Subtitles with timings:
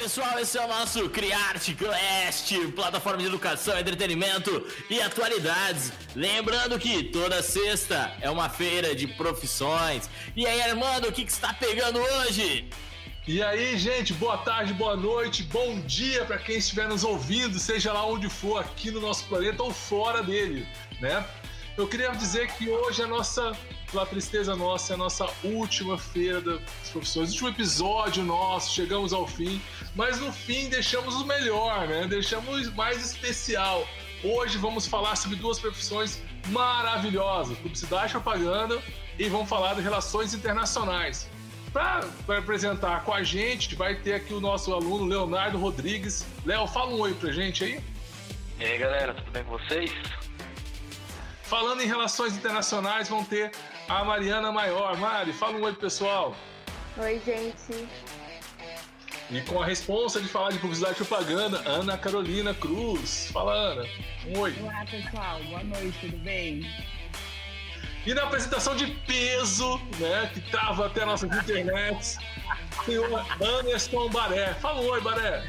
[0.00, 5.92] pessoal, esse é o nosso Criarte Quest, plataforma de educação, entretenimento e atualidades.
[6.16, 10.08] Lembrando que toda sexta é uma feira de profissões.
[10.34, 12.70] E aí, Armando, o que, que está pegando hoje?
[13.28, 17.92] E aí, gente, boa tarde, boa noite, bom dia para quem estiver nos ouvindo, seja
[17.92, 20.66] lá onde for, aqui no nosso planeta ou fora dele,
[20.98, 21.22] né?
[21.76, 23.52] Eu queria dizer que hoje a nossa
[23.90, 29.26] pela tristeza nossa, é a nossa última feira das profissões, último episódio nosso, chegamos ao
[29.26, 29.60] fim,
[29.94, 32.06] mas no fim deixamos o melhor, né?
[32.06, 33.86] Deixamos mais especial.
[34.22, 38.80] Hoje vamos falar sobre duas profissões maravilhosas: publicidade e propaganda,
[39.18, 41.28] e vamos falar de relações internacionais.
[41.72, 42.04] Para
[42.36, 46.26] apresentar com a gente, vai ter aqui o nosso aluno Leonardo Rodrigues.
[46.44, 47.80] Léo, fala um oi pra gente aí.
[48.58, 49.92] E aí, galera, tudo bem com vocês?
[51.44, 53.50] Falando em relações internacionais, vão ter
[53.90, 54.96] a Mariana Maior.
[54.96, 56.36] Mari, fala um oi pro pessoal.
[56.96, 57.88] Oi, gente.
[59.28, 63.30] E com a responsa de falar de publicidade e propaganda, Ana Carolina Cruz.
[63.32, 63.84] Fala, Ana.
[64.28, 64.54] Um oi.
[64.60, 65.40] Olá, pessoal.
[65.44, 66.70] Boa noite, tudo bem?
[68.06, 72.16] E na apresentação de peso, né, que trava até nossas internets,
[72.84, 74.54] senhor Anderson Baré.
[74.54, 75.48] Fala um oi, Baré.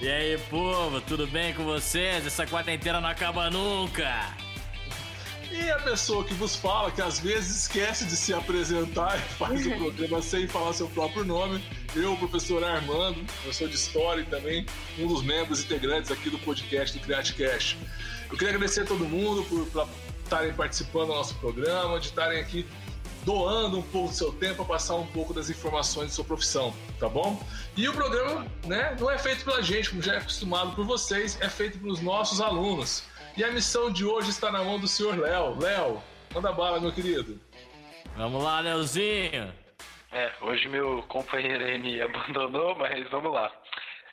[0.00, 2.26] E aí, povo, tudo bem com vocês?
[2.26, 4.41] Essa quarentena não acaba nunca.
[5.52, 9.66] E a pessoa que vos fala, que às vezes esquece de se apresentar e faz
[9.66, 11.62] o programa sem falar seu próprio nome,
[11.94, 14.64] eu, professor Armando, professor de História e também
[14.98, 17.78] um dos membros integrantes aqui do podcast do CreateCast.
[18.30, 19.86] Eu queria agradecer a todo mundo por
[20.24, 22.66] estarem participando do nosso programa, de estarem aqui
[23.22, 26.74] doando um pouco do seu tempo para passar um pouco das informações de sua profissão,
[26.98, 27.44] tá bom?
[27.76, 31.36] E o programa, né, não é feito pela gente, como já é acostumado por vocês,
[31.42, 33.04] é feito pelos nossos alunos.
[33.34, 35.58] E a missão de hoje está na mão do senhor Léo.
[35.58, 36.02] Léo,
[36.34, 37.40] manda bala, meu querido.
[38.14, 39.50] Vamos lá, Léozinho.
[40.12, 43.50] É, hoje meu companheiro aí me abandonou, mas vamos lá.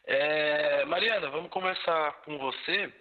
[0.05, 2.93] É, Mariana, vamos conversar com você.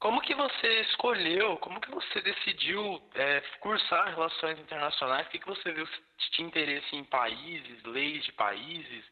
[0.00, 5.26] Como que você escolheu, como que você decidiu é, cursar relações internacionais?
[5.26, 9.04] O que, que você viu se tinha interesse em países, leis de países,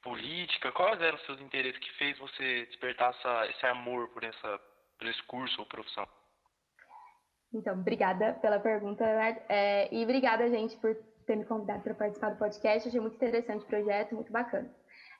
[0.00, 0.70] política?
[0.70, 4.60] Quais eram os seus interesses que fez você despertar essa, esse amor por essa
[4.98, 6.06] pelo esse curso ou profissão?
[7.52, 9.40] Então, obrigada pela pergunta, Leonardo.
[9.48, 10.94] É, e obrigada, gente, por
[11.26, 12.88] ter me convidado para participar do podcast.
[12.88, 14.70] Achei muito interessante o projeto, muito bacana.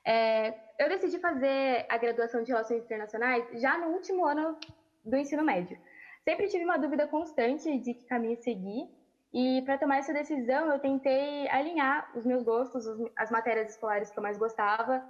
[0.05, 4.57] É, eu decidi fazer a graduação de Relações Internacionais já no último ano
[5.03, 5.79] do ensino médio.
[6.23, 8.87] Sempre tive uma dúvida constante de que caminho seguir,
[9.33, 12.85] e para tomar essa decisão, eu tentei alinhar os meus gostos,
[13.15, 15.03] as matérias escolares que eu mais gostava.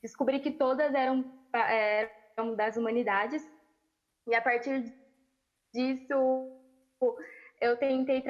[0.00, 3.44] Descobri que todas eram, é, eram das humanidades,
[4.26, 4.92] e a partir
[5.74, 6.50] disso,
[7.60, 8.22] eu tentei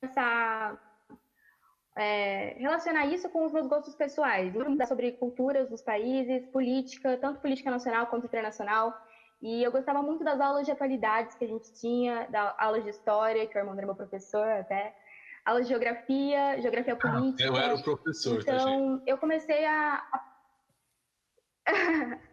[0.00, 0.78] traçar,
[1.96, 4.52] é, relacionar isso com os meus gostos pessoais,
[4.88, 8.96] sobre culturas dos países, política, tanto política nacional quanto internacional.
[9.42, 12.90] E eu gostava muito das aulas de atualidades que a gente tinha, da aulas de
[12.90, 14.94] história, que o irmão era meu professor até,
[15.44, 17.48] aulas de geografia, geografia ah, política.
[17.48, 20.02] Eu era o professor, tá, Então, tá, eu comecei a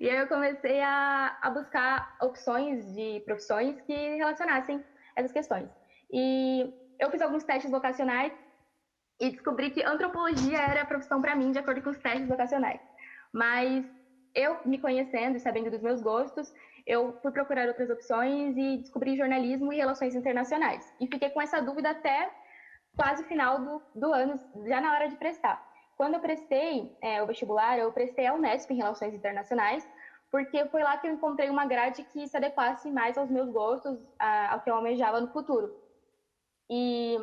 [0.00, 4.82] E aí eu comecei a, a buscar opções de profissões que relacionassem
[5.14, 5.68] essas questões.
[6.10, 8.32] E eu fiz alguns testes vocacionais
[9.20, 12.80] e descobri que antropologia era a profissão para mim, de acordo com os testes vocacionais.
[13.30, 13.84] Mas
[14.34, 16.50] eu, me conhecendo e sabendo dos meus gostos,
[16.86, 20.82] eu fui procurar outras opções e descobri jornalismo e relações internacionais.
[20.98, 22.30] E fiquei com essa dúvida até
[22.96, 25.62] quase final do, do ano, já na hora de prestar.
[26.00, 29.86] Quando eu prestei é, o vestibular, eu prestei a Unesp em Relações Internacionais,
[30.30, 34.02] porque foi lá que eu encontrei uma grade que se adequasse mais aos meus gostos,
[34.18, 35.78] a, ao que eu almejava no futuro.
[36.70, 37.18] E,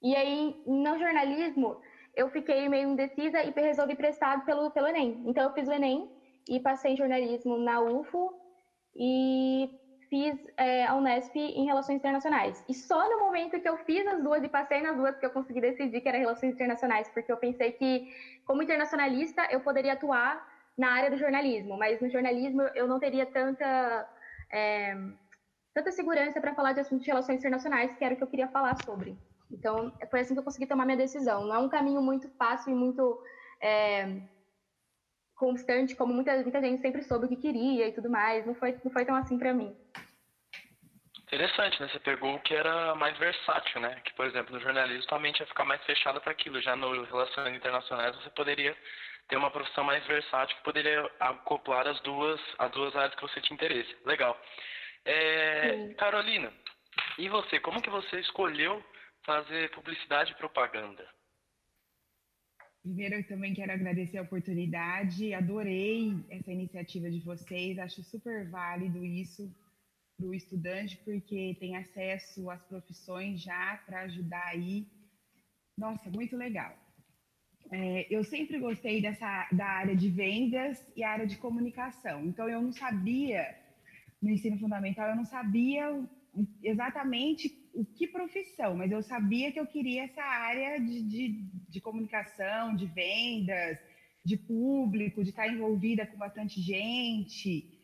[0.00, 1.80] e aí, no jornalismo,
[2.14, 5.24] eu fiquei meio indecisa e resolvi prestar pelo, pelo Enem.
[5.26, 6.08] Então, eu fiz o Enem
[6.48, 8.32] e passei em jornalismo na UFO
[8.94, 9.68] e
[10.08, 12.64] fiz é, a Unesp em Relações Internacionais.
[12.68, 15.30] E só no momento que eu fiz as duas e passei nas duas que eu
[15.30, 18.08] consegui decidir que era Relações Internacionais, porque eu pensei que,
[18.44, 20.46] como internacionalista, eu poderia atuar
[20.76, 24.08] na área do jornalismo, mas no jornalismo eu não teria tanta,
[24.52, 24.94] é,
[25.72, 28.48] tanta segurança para falar de assuntos de relações internacionais, que era o que eu queria
[28.48, 29.16] falar sobre.
[29.50, 31.44] Então, foi assim que eu consegui tomar minha decisão.
[31.44, 33.20] Não é um caminho muito fácil e muito
[33.60, 34.20] é,
[35.36, 38.44] constante, como muita, muita gente sempre soube o que queria e tudo mais.
[38.44, 39.74] Não foi, não foi tão assim para mim.
[41.26, 41.88] Interessante, né?
[41.88, 44.00] Você pegou o que era mais versátil, né?
[44.04, 46.62] Que, por exemplo, no jornalismo a mente ia ficar mais fechada para aquilo.
[46.62, 48.76] Já no Relações Internacionais você poderia
[49.28, 53.40] ter uma profissão mais versátil que poderia acoplar as duas, as duas áreas que você
[53.40, 53.96] tinha interesse.
[54.04, 54.40] Legal.
[55.04, 56.52] É, Carolina,
[57.18, 57.58] e você?
[57.58, 58.84] Como que você escolheu
[59.24, 61.04] fazer publicidade e propaganda?
[62.82, 69.04] primeiro eu também quero agradecer a oportunidade, adorei essa iniciativa de vocês, acho super válido
[69.04, 69.52] isso
[70.16, 74.86] para o estudante, porque tem acesso às profissões já para ajudar aí.
[75.76, 76.74] Nossa, muito legal.
[77.70, 82.24] É, eu sempre gostei dessa da área de vendas e área de comunicação.
[82.24, 83.56] Então eu não sabia
[84.22, 85.84] no ensino fundamental eu não sabia
[86.62, 91.28] exatamente o que profissão, mas eu sabia que eu queria essa área de, de,
[91.68, 93.78] de comunicação, de vendas,
[94.24, 97.75] de público, de estar envolvida com bastante gente.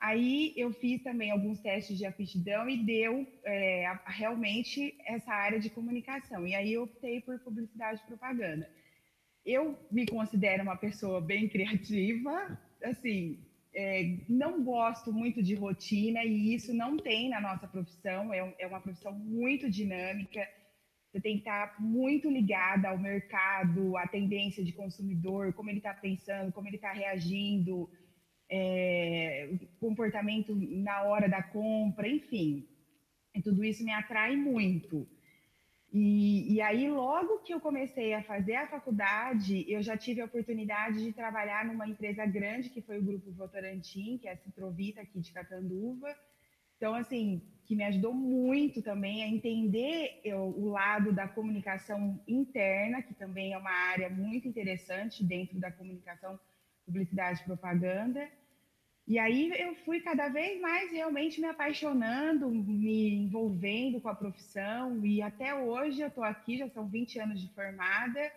[0.00, 5.68] Aí eu fiz também alguns testes de aptidão e deu é, realmente essa área de
[5.68, 6.46] comunicação.
[6.46, 8.66] E aí eu optei por publicidade e propaganda.
[9.44, 13.44] Eu me considero uma pessoa bem criativa, assim,
[13.74, 18.32] é, não gosto muito de rotina e isso não tem na nossa profissão.
[18.32, 20.48] É, um, é, uma profissão muito dinâmica.
[21.12, 25.92] Você tem que estar muito ligada ao mercado, à tendência de consumidor, como ele está
[25.92, 27.90] pensando, como ele está reagindo,
[28.50, 29.48] é,
[29.78, 32.66] comportamento na hora da compra, enfim.
[33.34, 35.06] E tudo isso me atrai muito.
[35.92, 40.24] E, e, aí, logo que eu comecei a fazer a faculdade, eu já tive a
[40.24, 45.00] oportunidade de trabalhar numa empresa grande, que foi o Grupo Votorantim, que é a Citrovita
[45.00, 46.14] aqui de Catanduva.
[46.76, 53.02] Então, assim, que me ajudou muito também a entender eu, o lado da comunicação interna,
[53.02, 56.38] que também é uma área muito interessante dentro da comunicação,
[56.86, 58.28] publicidade e propaganda.
[59.06, 65.04] E aí eu fui cada vez mais realmente me apaixonando, me envolvendo com a profissão,
[65.04, 68.32] e até hoje eu estou aqui, já são 20 anos de formada,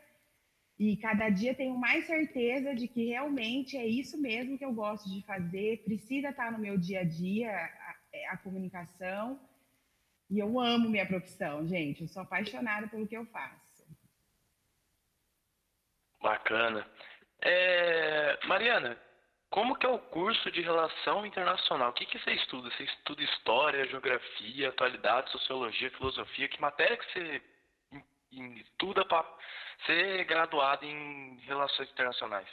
[0.79, 5.09] e cada dia tenho mais certeza de que realmente é isso mesmo que eu gosto
[5.09, 9.39] de fazer, precisa estar no meu dia a dia a, a comunicação,
[10.29, 13.85] e eu amo minha profissão, gente, eu sou apaixonada pelo que eu faço.
[16.19, 16.87] Bacana.
[17.41, 18.97] É, Mariana,
[19.53, 21.91] como que é o curso de Relação Internacional?
[21.91, 22.71] O que, que você estuda?
[22.71, 26.49] Você estuda História, Geografia, Atualidade, Sociologia, Filosofia?
[26.49, 27.41] Que matéria que você
[28.31, 29.23] estuda para
[29.85, 32.47] ser graduado em Relações Internacionais?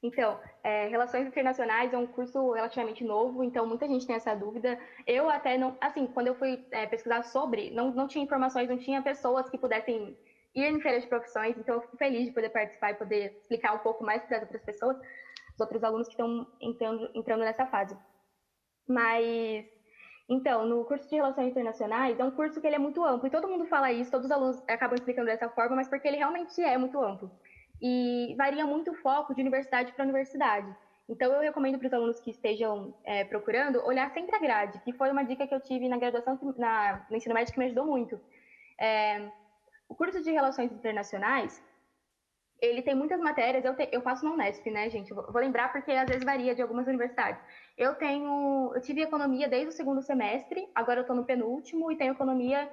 [0.00, 4.78] Então, é, Relações Internacionais é um curso relativamente novo, então muita gente tem essa dúvida.
[5.08, 8.78] Eu até não, assim, quando eu fui é, pesquisar sobre, não, não tinha informações, não
[8.78, 10.16] tinha pessoas que pudessem
[10.54, 13.74] ir em feiras de profissões, então eu fico feliz de poder participar e poder explicar
[13.74, 14.96] um pouco mais para as outras pessoas,
[15.54, 17.96] os outros alunos que estão entrando, entrando nessa fase.
[18.88, 19.64] Mas,
[20.28, 23.30] então, no curso de Relações Internacionais, é um curso que ele é muito amplo, e
[23.30, 26.60] todo mundo fala isso, todos os alunos acabam explicando dessa forma, mas porque ele realmente
[26.60, 27.30] é muito amplo.
[27.80, 30.74] E varia muito o foco de universidade para universidade.
[31.08, 34.92] Então, eu recomendo para os alunos que estejam é, procurando olhar sempre a grade, que
[34.92, 37.84] foi uma dica que eu tive na graduação, na, no ensino médio, que me ajudou
[37.84, 38.20] muito.
[38.78, 39.28] É,
[39.90, 41.60] o curso de Relações Internacionais,
[42.62, 45.10] ele tem muitas matérias, eu, te, eu faço na Unesp, né, gente?
[45.10, 47.42] Eu vou lembrar porque às vezes varia de algumas universidades.
[47.76, 51.96] Eu tenho, eu tive economia desde o segundo semestre, agora eu estou no penúltimo e
[51.96, 52.70] tenho economia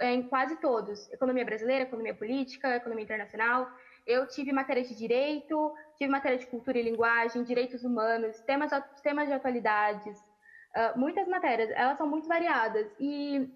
[0.00, 1.12] é, em quase todos.
[1.12, 3.68] Economia brasileira, economia política, economia internacional.
[4.06, 8.70] Eu tive matérias de direito, tive matéria de cultura e linguagem, direitos humanos, temas,
[9.02, 11.70] temas de atualidades, uh, muitas matérias.
[11.70, 13.50] Elas são muito variadas e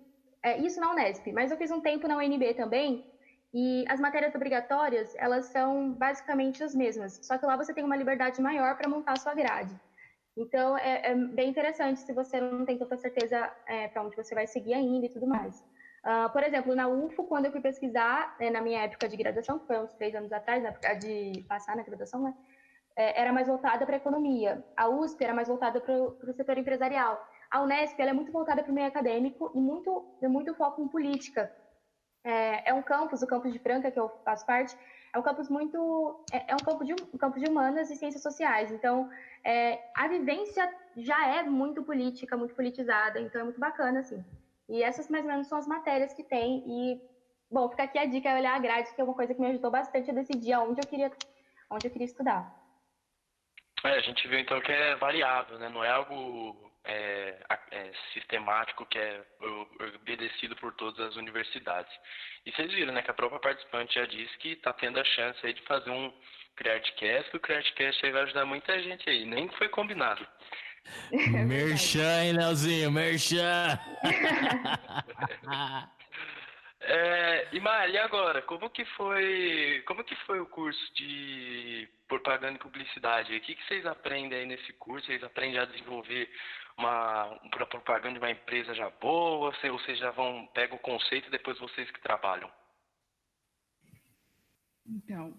[0.49, 3.05] é, isso na Unesp, mas eu fiz um tempo na UNB também,
[3.52, 7.97] e as matérias obrigatórias, elas são basicamente as mesmas, só que lá você tem uma
[7.97, 9.75] liberdade maior para montar a sua grade.
[10.37, 14.35] Então, é, é, bem interessante se você não tem tanta certeza é, para onde você
[14.35, 15.64] vai seguir ainda e tudo mais.
[16.05, 19.59] Uh, por exemplo, na UFO, quando eu fui pesquisar, né, na minha época de graduação,
[19.59, 22.35] que foi uns três anos atrás, na época de passar na graduação, né,
[22.97, 24.64] é, era mais voltada para a economia.
[24.76, 27.21] A USP era mais voltada para o setor empresarial.
[27.50, 31.50] A Unesp é muito voltada para o meio acadêmico e muito, muito foco em política.
[32.23, 34.76] É, é, um campus, o campus de Franca, que eu faço parte,
[35.14, 36.25] é um campus muito.
[36.31, 38.71] É, é um, campo de, um campo de humanas e ciências sociais.
[38.71, 39.09] Então,
[39.43, 44.23] é, a vivência já é muito política, muito politizada, então é muito bacana, assim.
[44.69, 46.62] E essas, mais ou menos, são as matérias que tem.
[46.67, 47.00] E,
[47.50, 49.47] bom, fica aqui a dica, é olhar a grade, que é uma coisa que me
[49.49, 51.11] ajudou bastante a decidir aonde eu queria,
[51.71, 52.57] onde eu queria estudar.
[53.85, 55.68] É, a gente viu, então, que é variável, né?
[55.68, 57.38] Não é algo é,
[57.70, 59.23] é, sistemático que é
[59.94, 61.92] obedecido por todas as universidades.
[62.44, 65.38] E vocês viram, né, que a própria participante já disse que está tendo a chance
[65.47, 66.12] aí de fazer um
[66.56, 70.26] CreateCast, que o CreateCast aí vai ajudar muita gente aí, nem foi combinado.
[71.12, 73.78] É merchan, hein, Leozinho, merchan!
[76.80, 82.62] é, e Mari, agora, como que foi, como que foi o curso de propaganda e
[82.62, 83.37] publicidade.
[83.37, 85.06] O que, que vocês aprendem aí nesse curso?
[85.06, 86.28] Vocês aprendem a desenvolver
[86.76, 89.52] uma, uma propaganda de uma empresa já boa?
[89.64, 92.50] Ou vocês já vão, pegam o conceito e depois vocês que trabalham?
[94.87, 95.37] Então,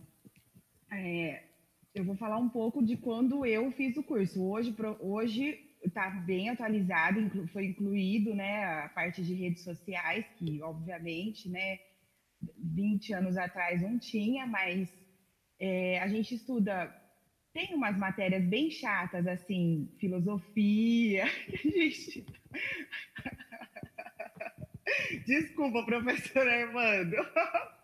[0.92, 1.44] é,
[1.96, 4.44] eu vou falar um pouco de quando eu fiz o curso.
[4.44, 11.50] Hoje, hoje está bem atualizado, foi incluído né, a parte de redes sociais, que obviamente,
[11.50, 11.80] né,
[12.58, 14.90] 20 anos atrás não tinha, mas
[15.60, 16.94] é, a gente estuda,
[17.54, 21.26] tem umas matérias bem chatas, assim, filosofia,
[21.64, 22.26] gente...
[25.26, 27.16] Desculpa, professor Armando.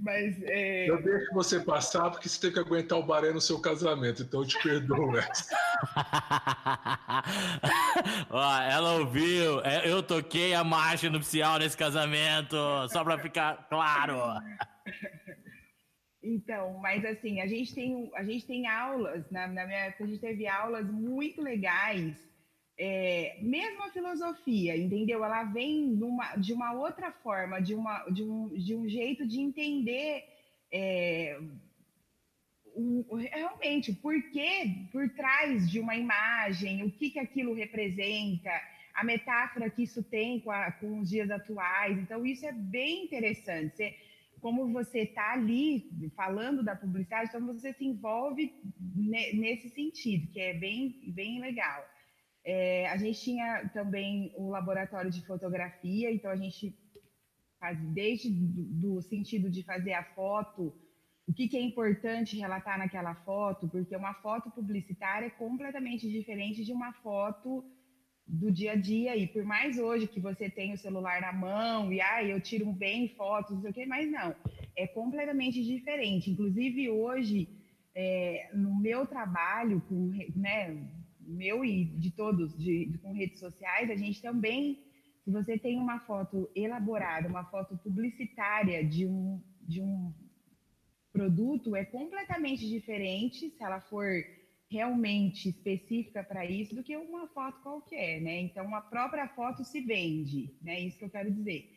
[0.00, 0.88] Mas, é...
[0.88, 4.42] Eu deixo você passar porque você tem que aguentar o baré no seu casamento, então
[4.42, 5.14] eu te perdoo.
[8.30, 12.56] Ó, ela ouviu, é, eu toquei a marcha nupcial nesse casamento,
[12.90, 14.20] só para ficar claro.
[16.22, 20.06] Então, mas assim, a gente tem, a gente tem aulas, na, na minha época a
[20.06, 22.33] gente teve aulas muito legais
[22.78, 25.24] é, mesmo a filosofia, entendeu?
[25.24, 29.40] Ela vem numa, de uma outra forma, de, uma, de, um, de um jeito de
[29.40, 30.24] entender
[30.72, 31.38] é,
[32.74, 38.50] um, realmente o porquê por trás de uma imagem, o que, que aquilo representa,
[38.94, 41.98] a metáfora que isso tem com, a, com os dias atuais.
[41.98, 43.76] Então, isso é bem interessante.
[43.76, 43.96] Você,
[44.40, 48.52] como você está ali falando da publicidade, então você se envolve
[48.94, 51.93] nesse sentido, que é bem, bem legal.
[52.44, 56.76] É, a gente tinha também o laboratório de fotografia, então a gente
[57.58, 58.64] faz desde do,
[58.96, 60.74] do sentido de fazer a foto,
[61.26, 66.62] o que, que, é importante relatar naquela foto, porque uma foto publicitária é completamente diferente
[66.62, 67.64] de uma foto
[68.26, 69.16] do dia a dia.
[69.16, 72.70] E por mais hoje que você tem o celular na mão e ah, eu tiro
[72.72, 74.36] bem fotos, não sei o quê, mas não,
[74.76, 76.30] é completamente diferente.
[76.30, 77.48] Inclusive hoje,
[77.94, 80.76] é, no meu trabalho, com, né,
[81.26, 84.78] meu e de todos de, de, com redes sociais, a gente também,
[85.24, 90.12] se você tem uma foto elaborada, uma foto publicitária de um, de um
[91.12, 94.06] produto, é completamente diferente se ela for
[94.70, 98.40] realmente específica para isso do que uma foto qualquer, né?
[98.40, 100.80] Então, a própria foto se vende, né?
[100.80, 101.70] Isso que eu quero dizer.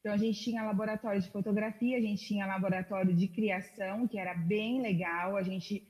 [0.00, 4.34] Então, a gente tinha laboratório de fotografia, a gente tinha laboratório de criação, que era
[4.34, 5.86] bem legal, a gente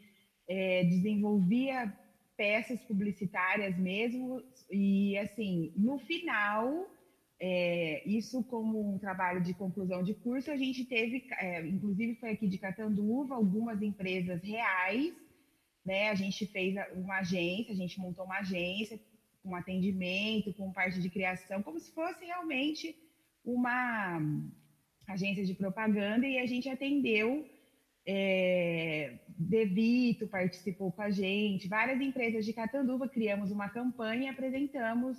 [0.49, 1.93] é, desenvolvia
[2.37, 4.43] peças publicitárias mesmo.
[4.71, 6.91] E, assim, no final,
[7.41, 12.31] é, isso como um trabalho de conclusão de curso, a gente teve, é, inclusive foi
[12.31, 15.13] aqui de Catanduva, algumas empresas reais,
[15.85, 16.11] né?
[16.11, 19.01] A gente fez uma agência, a gente montou uma agência
[19.43, 22.95] com atendimento, com parte de criação, como se fosse realmente
[23.45, 24.21] uma
[25.09, 27.45] agência de propaganda e a gente atendeu
[28.07, 35.17] é, Devito participou com a gente, várias empresas de Catanduva, criamos uma campanha e apresentamos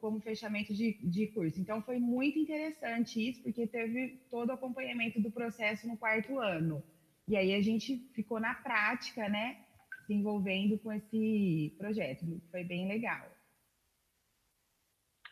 [0.00, 1.60] como fechamento de, de curso.
[1.60, 6.82] Então, foi muito interessante isso, porque teve todo o acompanhamento do processo no quarto ano.
[7.28, 9.58] E aí a gente ficou na prática, né,
[10.06, 12.24] se envolvendo com esse projeto.
[12.50, 13.30] Foi bem legal.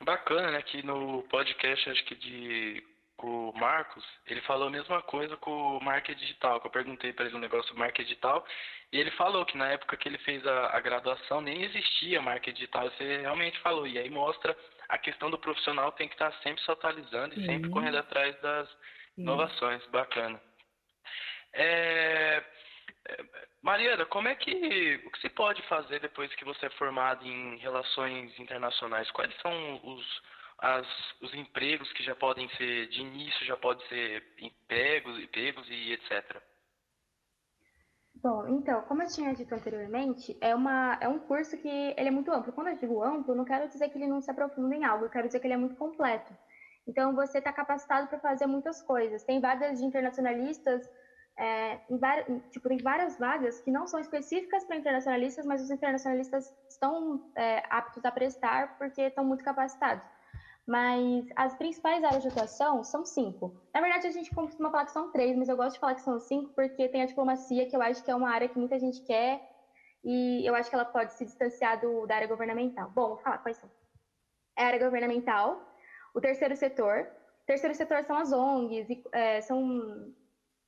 [0.05, 2.85] Bacana, né, que no podcast, acho que de
[3.19, 7.13] com o Marcos, ele falou a mesma coisa com o marketing digital, que eu perguntei
[7.13, 8.47] para ele um negócio do marketing digital,
[8.93, 12.55] e ele falou que na época que ele fez a, a graduação nem existia marketing
[12.55, 14.57] digital, você realmente falou, e aí mostra
[14.89, 18.69] a questão do profissional tem que estar sempre se atualizando e sempre correndo atrás das
[18.69, 19.23] Sim.
[19.23, 20.41] inovações, bacana.
[21.53, 22.43] É,
[23.63, 27.57] Mariana, como é que o que se pode fazer depois que você é formado em
[27.57, 29.11] relações internacionais?
[29.11, 30.23] Quais são os
[30.59, 30.87] as,
[31.23, 36.43] os empregos que já podem ser, de início, já podem ser empregos, empregos e etc.
[38.17, 42.11] Bom, então, como eu tinha dito anteriormente, é, uma, é um curso que ele é
[42.11, 42.53] muito amplo.
[42.53, 45.11] Quando eu digo amplo, não quero dizer que ele não se aprofunda em algo, eu
[45.11, 46.37] quero dizer que ele é muito completo.
[46.87, 49.23] Então, você está capacitado para fazer muitas coisas.
[49.23, 50.91] Tem vagas de internacionalistas,
[51.37, 56.53] é, em, tipo, tem várias vagas que não são específicas para internacionalistas, mas os internacionalistas
[56.69, 60.18] estão é, aptos a prestar porque estão muito capacitados
[60.69, 63.59] mas as principais áreas de atuação são cinco.
[63.73, 66.03] Na verdade, a gente costuma falar que são três, mas eu gosto de falar que
[66.03, 68.79] são cinco porque tem a diplomacia, que eu acho que é uma área que muita
[68.79, 69.41] gente quer
[70.05, 72.91] e eu acho que ela pode se distanciar do, da área governamental.
[72.91, 73.71] Bom, vou falar quais são.
[74.59, 75.59] É a área governamental,
[76.15, 77.09] o terceiro setor.
[77.45, 80.13] O terceiro setor são as ONGs, é, são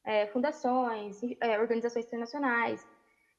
[0.07, 2.88] é, fundações, é, organizações internacionais.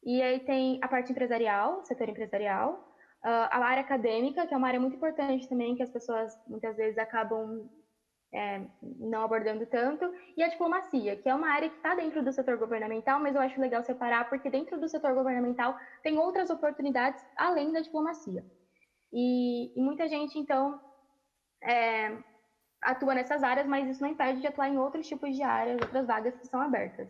[0.04, 2.91] E aí tem a parte empresarial, setor empresarial,
[3.24, 6.76] Uh, a área acadêmica, que é uma área muito importante também, que as pessoas muitas
[6.76, 7.70] vezes acabam
[8.34, 12.32] é, não abordando tanto, e a diplomacia, que é uma área que está dentro do
[12.32, 17.24] setor governamental, mas eu acho legal separar, porque dentro do setor governamental tem outras oportunidades
[17.36, 18.44] além da diplomacia.
[19.12, 20.80] E, e muita gente, então,
[21.62, 22.18] é,
[22.82, 26.08] atua nessas áreas, mas isso não impede de atuar em outros tipos de áreas, outras
[26.08, 27.10] vagas que são abertas.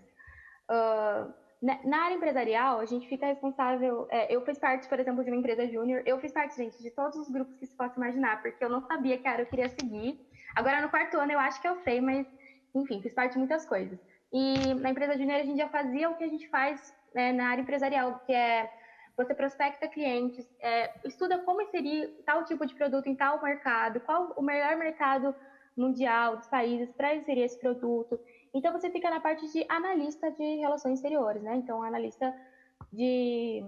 [0.69, 4.07] Uh, na área empresarial, a gente fica responsável.
[4.09, 6.01] É, eu fiz parte, por exemplo, de uma empresa júnior.
[6.05, 8.81] Eu fiz parte, gente, de todos os grupos que se possa imaginar, porque eu não
[8.81, 10.19] sabia que área eu queria seguir.
[10.55, 12.25] Agora, no quarto ano, eu acho que eu sei, mas,
[12.73, 13.99] enfim, fiz parte de muitas coisas.
[14.33, 17.49] E na empresa júnior, a gente já fazia o que a gente faz né, na
[17.49, 18.71] área empresarial, que é
[19.15, 24.33] você prospecta clientes, é, estuda como inserir tal tipo de produto em tal mercado, qual
[24.35, 25.35] o melhor mercado
[25.77, 28.19] mundial dos países para inserir esse produto.
[28.53, 31.55] Então, você fica na parte de analista de relações exteriores, né?
[31.55, 32.33] Então, analista
[32.91, 33.63] de,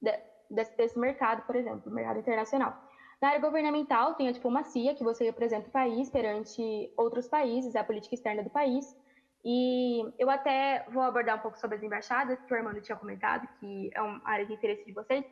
[0.00, 0.12] de
[0.50, 2.76] desse, desse mercado, por exemplo, mercado internacional.
[3.20, 7.84] Na área governamental, tem a diplomacia, que você representa o país perante outros países, a
[7.84, 8.96] política externa do país.
[9.44, 13.46] E eu até vou abordar um pouco sobre as embaixadas, que o Armando tinha comentado,
[13.58, 15.24] que é uma área de interesse de vocês,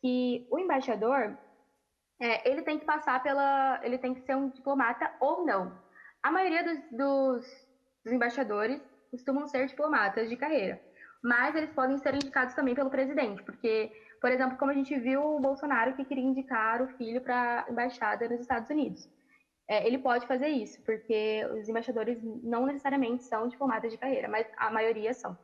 [0.00, 1.36] que o embaixador,
[2.20, 3.80] é, ele tem que passar pela...
[3.82, 5.76] ele tem que ser um diplomata ou não.
[6.22, 7.61] A maioria dos, dos
[8.04, 8.80] os embaixadores
[9.10, 10.80] costumam ser diplomatas de carreira,
[11.22, 13.90] mas eles podem ser indicados também pelo presidente, porque,
[14.20, 18.28] por exemplo, como a gente viu o Bolsonaro que queria indicar o filho para embaixada
[18.28, 19.08] nos Estados Unidos.
[19.68, 24.46] É, ele pode fazer isso, porque os embaixadores não necessariamente são diplomatas de carreira, mas
[24.56, 25.38] a maioria são.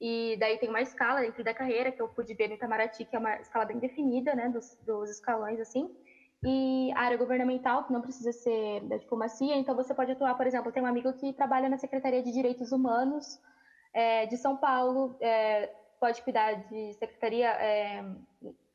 [0.00, 3.14] E daí tem uma escala dentro da carreira, que eu pude ver no Itamaraty, que
[3.14, 5.94] é uma escala bem definida, né, dos, dos escalões, assim,
[6.42, 10.46] e a área governamental, que não precisa ser da diplomacia, então você pode atuar, por
[10.46, 13.38] exemplo, tem um amigo que trabalha na Secretaria de Direitos Humanos
[13.92, 15.70] é, de São Paulo, é,
[16.00, 18.04] pode cuidar de secretaria é,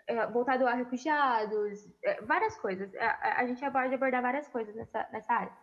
[0.07, 2.93] é voltado a refugiados, é, várias coisas.
[2.95, 5.53] A, a, gente pode abordar várias coisas nessa, nessa área.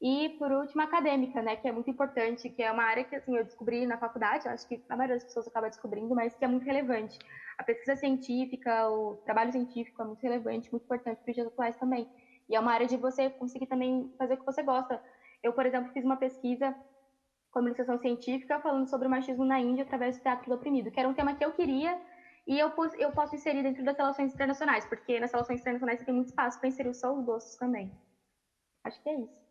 [0.00, 3.36] E, por último, acadêmica, né, que é muito importante, que é uma área que assim,
[3.36, 6.48] eu descobri na faculdade, acho que a maioria das pessoas acaba descobrindo, mas que é
[6.48, 7.18] muito relevante.
[7.58, 11.76] A pesquisa científica, o trabalho científico é muito relevante, muito importante para os dias atuais
[11.76, 12.08] também.
[12.48, 15.02] E é uma área de você conseguir também fazer o que você gosta.
[15.42, 16.74] Eu, por exemplo, fiz uma pesquisa
[17.50, 21.00] com iniciação científica falando sobre o machismo na Índia através do teatro do oprimido, que
[21.00, 22.00] era um tema que eu queria
[22.46, 26.28] e eu, eu posso inserir dentro das relações internacionais, porque nas relações internacionais tem muito
[26.28, 27.92] espaço para inserir só os gostos também.
[28.84, 29.48] Acho que é isso.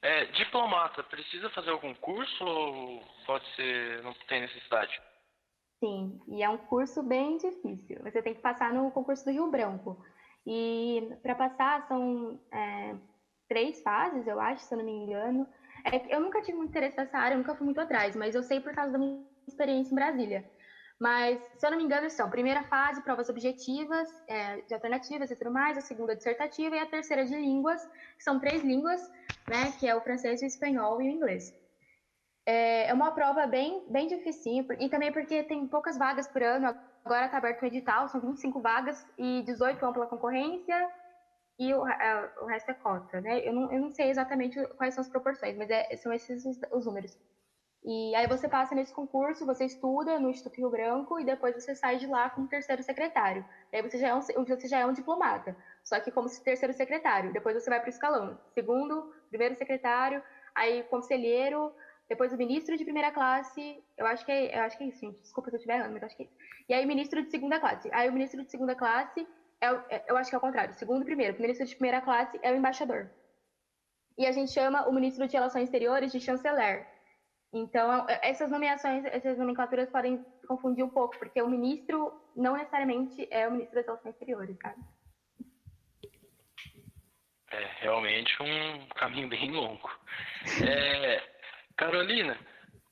[0.00, 5.02] É, diplomata, precisa fazer algum curso ou pode ser, não tem necessidade?
[5.82, 7.98] Sim, e é um curso bem difícil.
[8.02, 9.96] Você tem que passar no concurso do Rio Branco.
[10.44, 12.96] E para passar são é,
[13.48, 15.46] três fases, eu acho, se eu não me engano.
[15.84, 18.42] É, eu nunca tive muito interesse nessa área, eu nunca fui muito atrás, mas eu
[18.42, 20.44] sei por causa da minha experiência em Brasília.
[21.00, 25.36] Mas, se eu não me engano, são primeira fase, provas objetivas, é, de alternativas e
[25.36, 27.80] tudo mais, a segunda dissertativa e a terceira de línguas,
[28.16, 29.00] que são três línguas,
[29.48, 31.52] né, que é o francês, o espanhol e o inglês.
[32.48, 36.74] É, é uma prova bem, bem dificinho, e também porque tem poucas vagas por ano,
[37.04, 40.88] agora está aberto o edital, são 25 vagas e 18 vão pela concorrência
[41.58, 43.46] e o, é, o resto é cota, né?
[43.46, 46.58] Eu não, eu não sei exatamente quais são as proporções, mas é, são esses os,
[46.72, 47.18] os números.
[47.84, 51.74] E aí você passa nesse concurso, você estuda no Instituto Rio Branco e depois você
[51.74, 53.44] sai de lá como terceiro secretário.
[53.70, 56.72] E aí você já é um, você já é um diplomata, só que como terceiro
[56.72, 57.30] secretário.
[57.30, 60.22] Depois você vai para o escalão, segundo, primeiro secretário,
[60.54, 61.72] aí conselheiro,
[62.08, 65.00] depois o ministro de primeira classe, eu acho que é, eu acho que é isso,
[65.00, 65.20] gente.
[65.20, 66.36] Desculpa se eu estiver errando, mas acho que é isso.
[66.68, 67.88] E aí ministro de segunda classe.
[67.92, 69.26] Aí o ministro de segunda classe,
[69.60, 71.36] é, é, eu acho que é o contrário, segundo e primeiro.
[71.36, 73.10] O ministro de primeira classe é o embaixador.
[74.16, 76.86] E a gente chama o ministro de Relações Exteriores de chanceler
[77.52, 83.26] então, é, essas nomeações, essas nomenclaturas podem confundir um pouco, porque o ministro não necessariamente
[83.30, 84.82] é o ministro das Relações Exteriores, sabe?
[87.50, 89.90] É realmente um caminho bem longo.
[90.62, 91.37] É,
[91.78, 92.36] Carolina,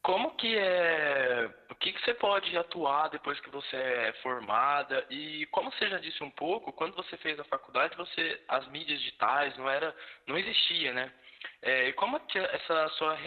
[0.01, 1.51] como que é.
[1.68, 5.05] O que, que você pode atuar depois que você é formada?
[5.11, 9.01] E como você já disse um pouco, quando você fez a faculdade, você as mídias
[9.01, 9.94] digitais não era,
[10.27, 11.12] não existia, né?
[11.61, 13.18] É, e como que essa sua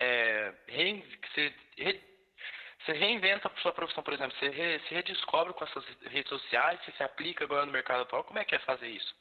[0.00, 2.02] é, você, re,
[2.84, 6.84] você reinventa a sua profissão, por exemplo, você re, se redescobre com essas redes sociais,
[6.84, 9.14] você se aplica agora no mercado atual, como é que é fazer isso?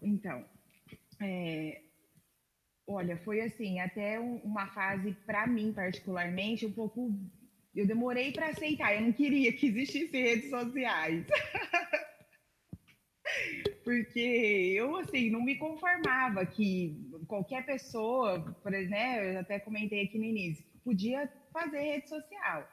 [0.00, 0.48] Então,
[1.20, 1.89] é,
[2.92, 7.12] olha, foi assim, até uma fase, para mim particularmente, um pouco.
[7.74, 11.26] Eu demorei para aceitar, eu não queria que existissem redes sociais.
[13.84, 20.04] porque eu assim não me conformava que qualquer pessoa, por exemplo, né, eu até comentei
[20.04, 22.68] aqui no início, podia fazer rede social.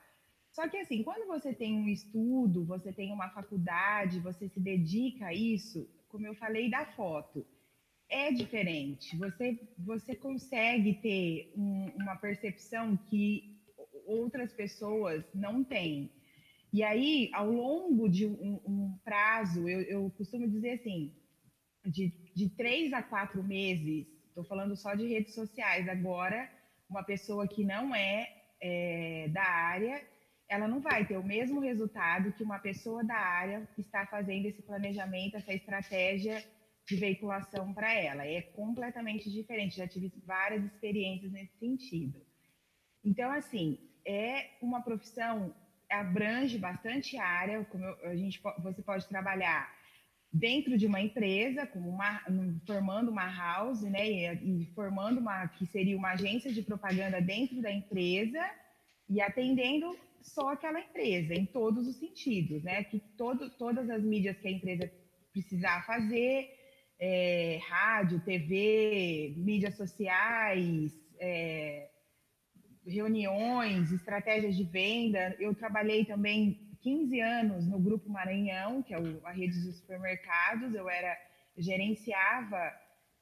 [0.52, 5.28] Só que assim, quando você tem um estudo, você tem uma faculdade, você se dedica
[5.28, 7.46] a isso, como eu falei da foto,
[8.10, 9.18] é diferente.
[9.18, 13.58] Você, você consegue ter um, uma percepção que
[14.06, 16.12] outras pessoas não têm.
[16.72, 21.14] E aí, ao longo de um, um prazo, eu, eu, costumo dizer assim,
[21.86, 26.50] de, de três a quatro meses, estou falando só de redes sociais agora,
[26.90, 28.28] uma pessoa que não é,
[28.62, 30.02] é da área,
[30.50, 34.46] ela não vai ter o mesmo resultado que uma pessoa da área que está fazendo
[34.46, 36.44] esse planejamento, essa estratégia
[36.88, 38.26] de veiculação para ela.
[38.26, 39.78] É completamente diferente.
[39.78, 42.26] Já tive várias experiências nesse sentido.
[43.04, 45.54] Então, assim, é uma profissão
[45.90, 47.64] abrange bastante área.
[47.66, 49.76] Como a gente, você pode trabalhar
[50.32, 52.22] dentro de uma empresa, como uma,
[52.66, 57.62] formando uma house, né, e, e formando uma que seria uma agência de propaganda dentro
[57.62, 58.40] da empresa
[59.10, 62.84] e atendendo só aquela empresa, em todos os sentidos, né?
[62.84, 64.92] Que todo, todas as mídias que a empresa
[65.32, 66.57] precisar fazer,
[67.00, 71.90] é, rádio, TV, mídias sociais, é,
[72.86, 75.36] reuniões, estratégias de venda.
[75.40, 80.74] Eu trabalhei também 15 anos no Grupo Maranhão, que é a rede de supermercados.
[80.74, 81.18] Eu era
[81.58, 82.72] gerenciava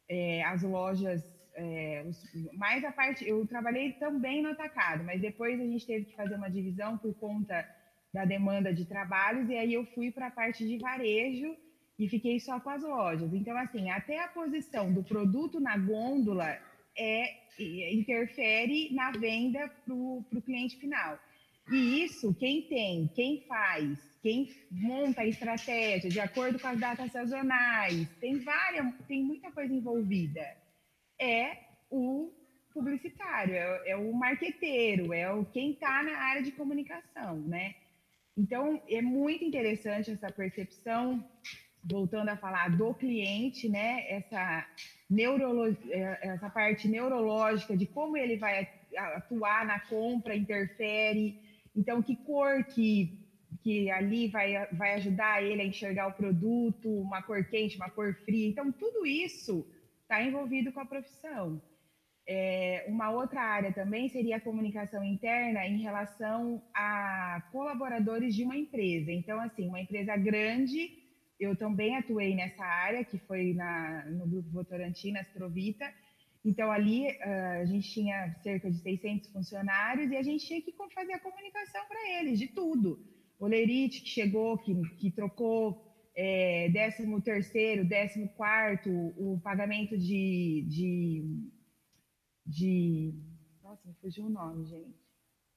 [0.10, 1.24] é, as lojas
[1.56, 2.22] é, os,
[2.54, 6.36] mais a parte, eu trabalhei também no atacado, mas depois a gente teve que fazer
[6.36, 7.66] uma divisão por conta
[8.14, 11.56] da demanda de trabalhos, e aí eu fui para a parte de varejo
[11.98, 13.34] e fiquei só com as lojas.
[13.34, 16.58] Então, assim, até a posição do produto na gôndola
[16.98, 17.34] é,
[17.94, 21.18] interfere na venda para o cliente final.
[21.72, 27.12] E isso, quem tem, quem faz, quem monta a estratégia de acordo com as datas
[27.12, 30.46] sazonais, tem várias, tem muita coisa envolvida
[31.20, 31.58] é
[31.90, 32.32] o
[32.74, 37.76] publicitário, é, é o marqueteiro, é o quem está na área de comunicação, né?
[38.38, 41.26] Então, é muito interessante essa percepção,
[41.86, 44.06] voltando a falar do cliente, né?
[44.10, 44.66] Essa,
[45.10, 45.78] neurolo...
[45.90, 48.68] É, essa parte neurológica de como ele vai
[48.98, 51.40] atuar na compra, interfere.
[51.76, 53.20] Então, que cor que,
[53.62, 58.14] que ali vai, vai ajudar ele a enxergar o produto, uma cor quente, uma cor
[58.26, 58.50] fria.
[58.50, 59.66] Então, tudo isso
[60.02, 61.62] está envolvido com a profissão.
[62.28, 68.58] É, uma outra área também seria a comunicação interna em relação a colaboradores de uma
[68.58, 69.12] empresa.
[69.12, 71.05] Então, assim, uma empresa grande,
[71.40, 75.92] eu também atuei nessa área, que foi na, no Grupo Votorantim, Astrovita.
[76.44, 80.74] Então, ali uh, a gente tinha cerca de 600 funcionários e a gente tinha que
[80.94, 83.00] fazer a comunicação para eles, de tudo.
[83.40, 90.66] O Lerite, que chegou, que, que trocou é, 13 terceiro, 14 quarto, o pagamento de,
[90.70, 91.52] de,
[92.46, 93.14] de
[93.62, 94.96] nossa, me fugiu o nome, gente,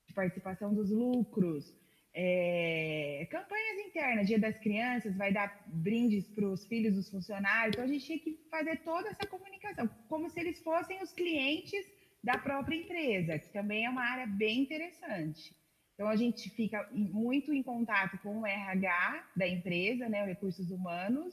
[0.07, 1.73] de participação dos lucros,
[2.21, 7.85] é, campanhas internas, Dia das Crianças, vai dar brindes para os filhos dos funcionários, então
[7.85, 11.87] a gente tinha que fazer toda essa comunicação, como se eles fossem os clientes
[12.25, 15.57] da própria empresa, que também é uma área bem interessante.
[15.95, 21.33] Então, a gente fica muito em contato com o RH da empresa, né, recursos humanos,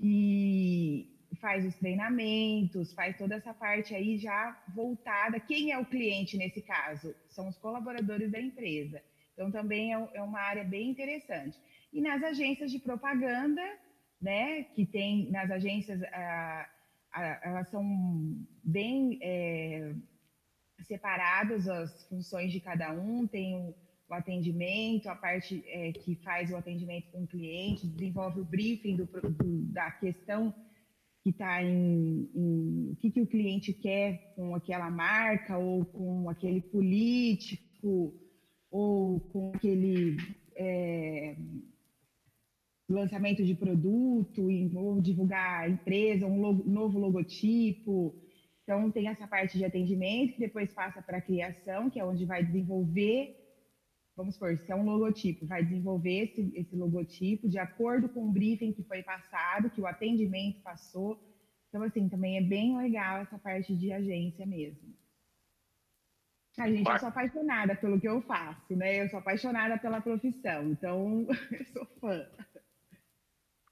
[0.00, 5.38] e faz os treinamentos, faz toda essa parte aí já voltada.
[5.38, 7.14] Quem é o cliente nesse caso?
[7.28, 9.00] São os colaboradores da empresa.
[9.32, 11.58] Então, também é, é uma área bem interessante.
[11.92, 13.62] E nas agências de propaganda,
[14.20, 16.68] né, que tem nas agências, a,
[17.12, 17.84] a, elas são
[18.62, 19.94] bem é,
[20.82, 23.74] separadas as funções de cada um, tem o,
[24.08, 28.96] o atendimento, a parte é, que faz o atendimento com o cliente, desenvolve o briefing
[28.96, 30.54] do, do, da questão
[31.22, 36.28] que está em, em, o que, que o cliente quer com aquela marca ou com
[36.28, 38.14] aquele político
[38.72, 40.16] ou com aquele
[40.56, 41.36] é,
[42.88, 48.20] lançamento de produto, ou divulgar a empresa, um logo, novo logotipo,
[48.62, 52.24] então, tem essa parte de atendimento, que depois passa para a criação, que é onde
[52.24, 53.36] vai desenvolver,
[54.16, 58.32] vamos supor, se é um logotipo, vai desenvolver esse, esse logotipo de acordo com o
[58.32, 61.20] briefing que foi passado, que o atendimento passou.
[61.68, 64.94] Então, assim, também é bem legal essa parte de agência mesmo.
[66.58, 69.02] A gente, eu sou apaixonada pelo que eu faço, né?
[69.02, 72.26] Eu sou apaixonada pela profissão, então eu sou fã.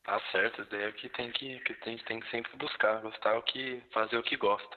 [0.03, 3.43] Tá certo, daí é que tem que, que tem, tem que sempre buscar, gostar o
[3.43, 4.77] que, fazer o que gosta.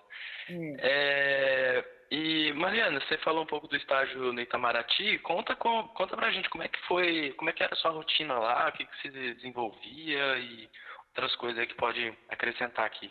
[0.50, 0.76] Hum.
[0.80, 6.30] É, e Mariana, você falou um pouco do estágio no Itamaraty, conta, com, conta pra
[6.32, 8.86] gente como é que foi, como é que era a sua rotina lá, o que,
[8.86, 10.70] que se desenvolvia e
[11.08, 13.10] outras coisas que pode acrescentar aqui.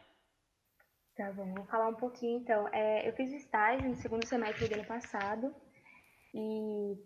[1.22, 2.66] Tá bom, vou falar um pouquinho então.
[2.72, 5.54] É, eu fiz estágio no segundo semestre do ano passado
[6.35, 6.98] e,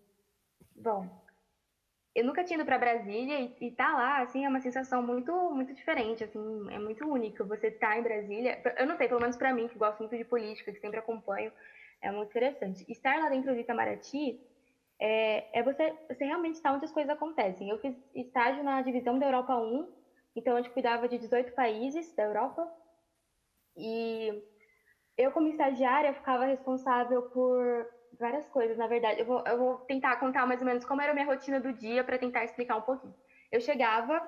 [0.74, 1.06] bom,
[2.14, 5.30] eu nunca tinha ido para Brasília e, e tá lá, assim, é uma sensação muito,
[5.50, 6.38] muito diferente, assim,
[6.70, 7.44] é muito único.
[7.44, 10.24] Você tá em Brasília, eu não sei, pelo menos para mim, que gosto muito de
[10.24, 11.52] política, que sempre acompanho,
[12.00, 12.90] é muito interessante.
[12.90, 14.40] Estar lá dentro do Itamaraty
[14.98, 17.68] é, é você, você realmente estar onde as coisas acontecem.
[17.68, 19.86] Eu fiz estágio na divisão da Europa 1,
[20.34, 22.66] então a gente cuidava de 18 países da Europa,
[23.76, 24.42] e
[25.16, 27.86] eu, como estagiária, ficava responsável por
[28.18, 29.20] várias coisas, na verdade.
[29.20, 31.72] Eu vou, eu vou tentar contar mais ou menos como era a minha rotina do
[31.72, 33.14] dia para tentar explicar um pouquinho.
[33.50, 34.22] Eu chegava,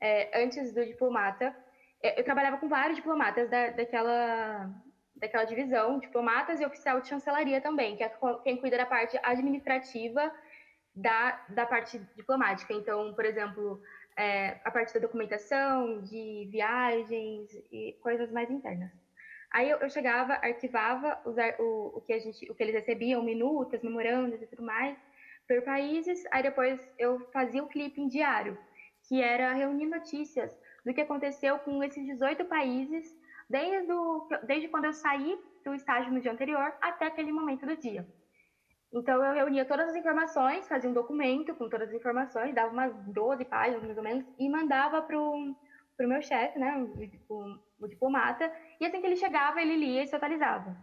[0.00, 1.54] é, antes do diplomata,
[2.02, 4.70] é, eu trabalhava com vários diplomatas da, daquela,
[5.14, 8.12] daquela divisão, diplomatas e oficial de chancelaria também, que é
[8.42, 10.32] quem cuida da parte administrativa
[10.94, 12.72] da, da parte diplomática.
[12.72, 13.80] Então, por exemplo,
[14.16, 18.90] é, a parte da documentação, de viagens e coisas mais internas.
[19.50, 23.82] Aí eu, eu chegava, arquivava o, o, que a gente, o que eles recebiam, minutas,
[23.82, 24.96] memorandas e tudo mais,
[25.46, 26.24] por países.
[26.30, 28.56] Aí depois eu fazia o clipping diário,
[29.06, 33.14] que era reunir notícias do que aconteceu com esses 18 países,
[33.48, 37.76] desde, o, desde quando eu saí do estágio no dia anterior até aquele momento do
[37.76, 38.06] dia.
[38.92, 42.94] Então eu reunia todas as informações, fazia um documento com todas as informações, dava umas
[43.06, 45.56] 12 páginas mais ou menos, e mandava para o
[46.00, 46.76] meu chefe, né,
[47.28, 50.76] o, o diplomata, e assim que ele chegava, ele lia e se atualizava.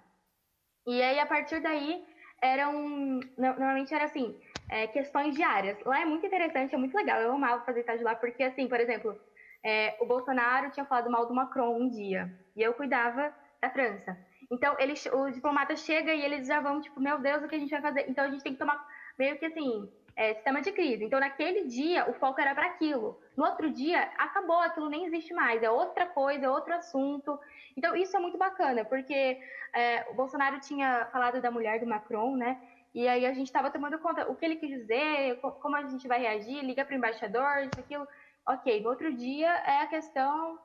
[0.87, 2.03] E aí, a partir daí,
[2.41, 3.19] eram.
[3.37, 5.77] Normalmente era assim, é, questões diárias.
[5.85, 7.21] Lá é muito interessante, é muito legal.
[7.21, 9.15] Eu amava fazer estágio lá, porque, assim, por exemplo,
[9.63, 14.17] é, o Bolsonaro tinha falado mal do Macron um dia, e eu cuidava da França.
[14.51, 17.59] Então, ele, o diplomata chega e eles já vão, tipo, meu Deus, o que a
[17.59, 18.09] gente vai fazer?
[18.09, 18.83] Então, a gente tem que tomar
[19.17, 21.03] meio que assim, é, sistema de crise.
[21.03, 23.19] Então, naquele dia, o foco era para aquilo.
[23.37, 27.39] No outro dia, acabou, aquilo nem existe mais, é outra coisa, é outro assunto.
[27.77, 29.39] Então, isso é muito bacana, porque
[29.73, 32.59] é, o Bolsonaro tinha falado da mulher do Macron, né?
[32.93, 36.07] E aí a gente estava tomando conta o que ele quis dizer, como a gente
[36.07, 38.07] vai reagir, liga para o embaixador, isso, aquilo.
[38.47, 40.57] Ok, no outro dia é a questão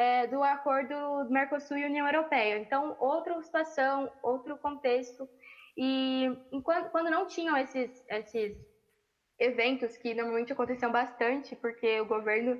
[0.00, 2.56] é, do acordo do Mercosul e União Europeia.
[2.56, 5.28] Então, outra situação, outro contexto.
[5.76, 8.56] E enquanto, quando não tinham esses, esses
[9.38, 12.58] eventos que normalmente aconteciam bastante, porque o governo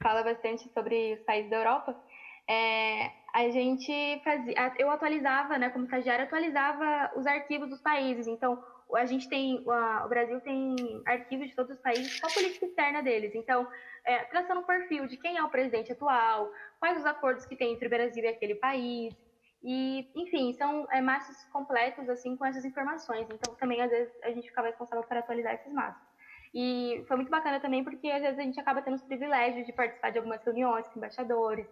[0.00, 2.00] fala bastante sobre os países da Europa,
[2.48, 8.28] é, a gente fazia, eu atualizava, né, como estagiária, atualizava os arquivos dos países.
[8.28, 8.62] Então,
[8.96, 13.02] a gente tem, o Brasil tem arquivos de todos os países com a política externa
[13.02, 13.34] deles.
[13.34, 13.68] Então,
[14.04, 17.72] é, traçando um perfil de quem é o presidente atual, quais os acordos que tem
[17.72, 19.14] entre o Brasil e aquele país.
[19.62, 23.26] E, enfim, são é, maços completos, assim, com essas informações.
[23.30, 26.06] Então, também, às vezes, a gente ficava responsável por atualizar esses maços.
[26.54, 29.72] E foi muito bacana também, porque, às vezes, a gente acaba tendo os privilégios de
[29.72, 31.66] participar de algumas reuniões com embaixadores,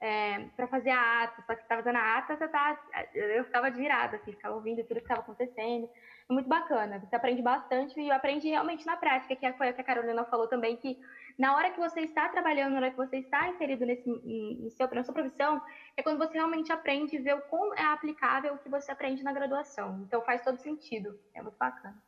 [0.00, 2.80] é, para fazer a ata, só que estava dando a ata, você tá,
[3.14, 5.88] eu ficava admirada, assim, ficava ouvindo tudo que estava acontecendo.
[6.30, 9.84] Muito bacana, você aprende bastante e aprende realmente na prática, que foi o que a
[9.84, 10.96] Carolina falou também, que
[11.36, 14.88] na hora que você está trabalhando, na hora que você está inserido nesse, em, seu,
[14.94, 15.60] na sua profissão,
[15.96, 19.24] é quando você realmente aprende e vê o como é aplicável o que você aprende
[19.24, 20.04] na graduação.
[20.06, 22.00] Então faz todo sentido, é muito bacana.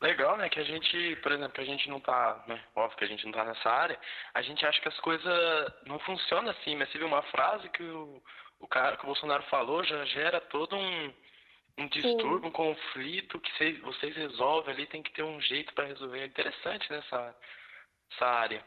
[0.00, 0.48] Legal, né?
[0.48, 2.60] Que a gente, por exemplo, a gente não tá, né?
[2.74, 3.98] Óbvio que a gente não tá nessa área,
[4.34, 7.82] a gente acha que as coisas não funcionam assim, mas você viu uma frase que
[7.84, 8.20] o,
[8.58, 11.12] o cara, que o Bolsonaro falou, já gera todo um,
[11.78, 12.46] um distúrbio, Sim.
[12.46, 16.20] um conflito que vocês, vocês resolvem ali, tem que ter um jeito para resolver.
[16.20, 17.34] É interessante nessa
[18.12, 18.64] essa área.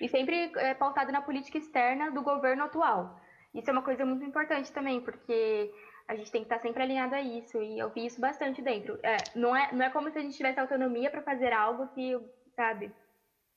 [0.00, 3.20] E sempre é pautado na política externa do governo atual.
[3.54, 5.72] Isso é uma coisa muito importante também, porque
[6.08, 8.98] a gente tem que estar sempre alinhado a isso, e eu vi isso bastante dentro.
[9.02, 12.18] É, não, é, não é como se a gente tivesse autonomia para fazer algo que,
[12.54, 12.92] sabe,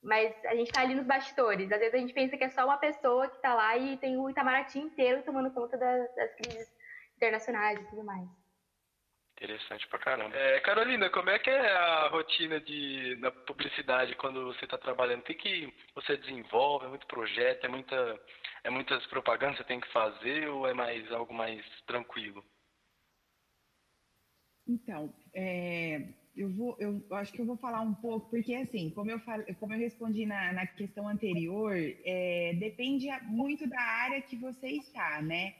[0.04, 1.72] mas a gente está ali nos bastidores.
[1.72, 4.18] Às vezes a gente pensa que é só uma pessoa que está lá e tem
[4.18, 6.72] o Itamaraty inteiro tomando conta das, das crises
[7.18, 8.45] internacionais e tudo mais.
[9.36, 10.36] Interessante pra caramba.
[10.36, 15.20] É, Carolina, como é que é a rotina de, na publicidade quando você está trabalhando?
[15.20, 16.86] O que, que você desenvolve?
[16.86, 17.66] É muito projeto?
[17.66, 18.20] É muita
[18.64, 22.44] é muitas propagandas que você tem que fazer ou é mais algo mais tranquilo?
[24.68, 26.02] Então, é,
[26.36, 29.44] eu vou, eu acho que eu vou falar um pouco, porque assim, como eu, falo,
[29.60, 35.22] como eu respondi na, na questão anterior, é, depende muito da área que você está,
[35.22, 35.54] né?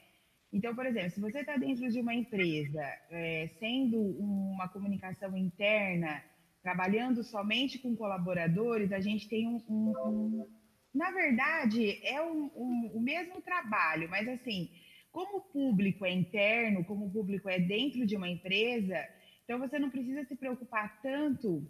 [0.56, 6.24] Então, por exemplo, se você está dentro de uma empresa, é, sendo uma comunicação interna,
[6.64, 10.48] trabalhando somente com colaboradores, a gente tem um, um, um
[10.94, 14.70] na verdade, é um, o mesmo trabalho, mas assim,
[15.12, 18.98] como o público é interno, como o público é dentro de uma empresa,
[19.44, 21.70] então você não precisa se preocupar tanto,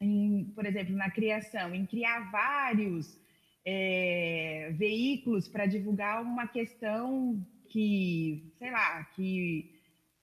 [0.00, 3.20] em, por exemplo, na criação, em criar vários
[3.66, 9.68] é, veículos para divulgar uma questão que, sei lá, que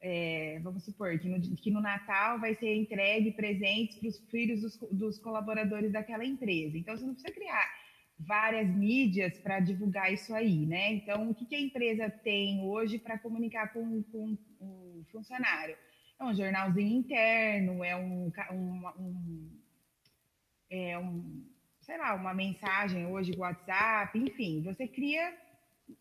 [0.02, 4.62] é, vamos supor, que no, que no, Natal vai ser entregue presentes para os filhos
[4.62, 6.78] dos, dos, colaboradores daquela empresa.
[6.78, 7.70] Então, você não precisa criar
[8.18, 10.94] várias mídias para divulgar isso aí, né?
[10.94, 15.76] Então, o que, que a empresa tem hoje para comunicar com, com o funcionário?
[16.18, 19.60] É um jornalzinho interno, é um, um, um,
[20.70, 21.46] é um
[21.82, 25.36] sei lá, uma mensagem hoje, WhatsApp, enfim, você cria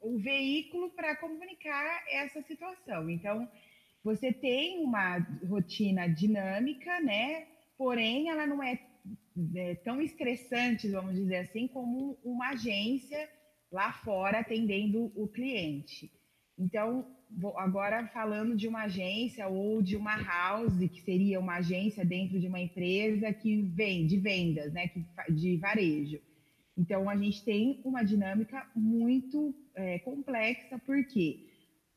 [0.00, 3.08] o veículo para comunicar essa situação.
[3.08, 3.48] Então,
[4.02, 7.46] você tem uma rotina dinâmica, né?
[7.76, 8.78] Porém, ela não é,
[9.54, 13.28] é tão estressante, vamos dizer assim, como uma agência
[13.70, 16.10] lá fora atendendo o cliente.
[16.58, 17.06] Então,
[17.56, 22.48] agora falando de uma agência ou de uma house, que seria uma agência dentro de
[22.48, 26.20] uma empresa que vende vendas, né, que, de varejo.
[26.76, 31.46] Então, a gente tem uma dinâmica muito é, complexa, porque,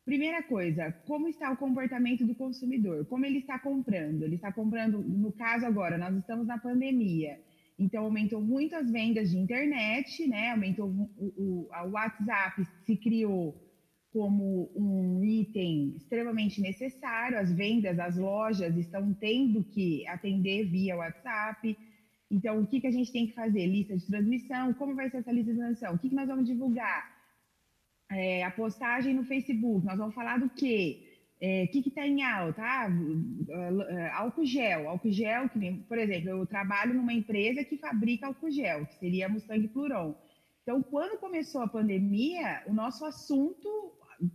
[0.04, 3.06] primeira coisa, como está o comportamento do consumidor?
[3.06, 4.24] Como ele está comprando?
[4.24, 7.40] Ele está comprando, no caso agora, nós estamos na pandemia,
[7.78, 10.52] então aumentou muito as vendas de internet, né?
[10.52, 13.56] Aumentou o, o, o WhatsApp se criou
[14.12, 17.40] como um item extremamente necessário.
[17.40, 21.76] As vendas, as lojas estão tendo que atender via WhatsApp.
[22.34, 23.68] Então, o que, que a gente tem que fazer?
[23.68, 24.74] Lista de transmissão.
[24.74, 25.94] Como vai ser essa lista de transmissão?
[25.94, 27.02] O que, que nós vamos divulgar?
[28.12, 29.86] É, a postagem no Facebook.
[29.86, 30.82] Nós vamos falar do quê?
[31.40, 32.64] É, o que está em alta?
[32.64, 32.90] Ah,
[34.16, 34.90] álcool gel.
[34.90, 39.30] Álcool gel, que por exemplo, eu trabalho numa empresa que fabrica álcool gel, que seria
[39.30, 40.16] Mustang Pluron.
[40.64, 43.70] Então, quando começou a pandemia, o nosso assunto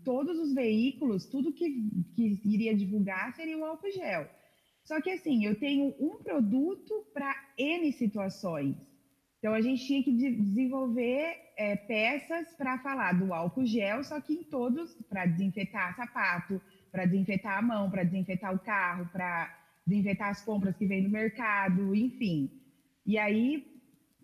[0.05, 1.69] todos os veículos, tudo que,
[2.15, 4.29] que iria divulgar seria o álcool gel.
[4.89, 8.75] Só que assim, eu tenho um produto para N situações.
[9.39, 14.33] Então a gente tinha que desenvolver é, peças para falar do álcool gel, só que
[14.33, 16.59] em todos, para desinfetar sapato,
[16.91, 19.55] para desinfetar a mão, para desinfetar o carro, para
[19.87, 22.51] desinfetar as compras que vem do mercado, enfim.
[23.05, 23.67] E aí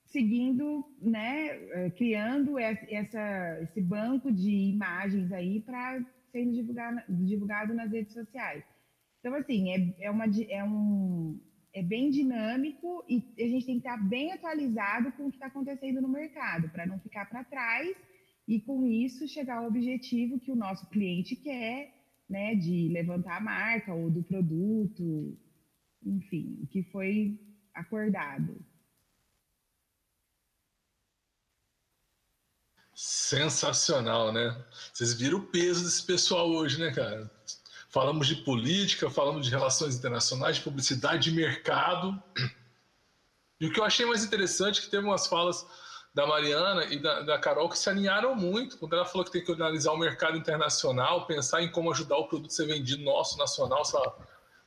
[0.07, 7.90] seguindo, né, eh, criando essa, esse banco de imagens aí para ser divulgado, divulgado nas
[7.90, 8.64] redes sociais.
[9.25, 11.41] Então, assim, é, é, uma, é, um,
[11.73, 15.47] é bem dinâmico e a gente tem que estar bem atualizado com o que está
[15.47, 17.97] acontecendo no mercado, para não ficar para trás
[18.47, 21.91] e, com isso, chegar ao objetivo que o nosso cliente quer,
[22.29, 25.39] né, de levantar a marca ou do produto,
[26.05, 27.41] enfim, o que foi
[27.73, 28.63] acordado.
[32.95, 34.55] Sensacional, né?
[34.93, 37.31] Vocês viram o peso desse pessoal hoje, né, cara?
[37.94, 42.20] Falamos de política, falamos de relações internacionais, de publicidade, de mercado.
[43.61, 45.64] E o que eu achei mais interessante é que teve umas falas
[46.12, 49.44] da Mariana e da, da, Carol que se alinharam muito quando ela falou que tem
[49.44, 53.38] que analisar o mercado internacional, pensar em como ajudar o produto a ser vendido nosso,
[53.38, 53.85] nacional.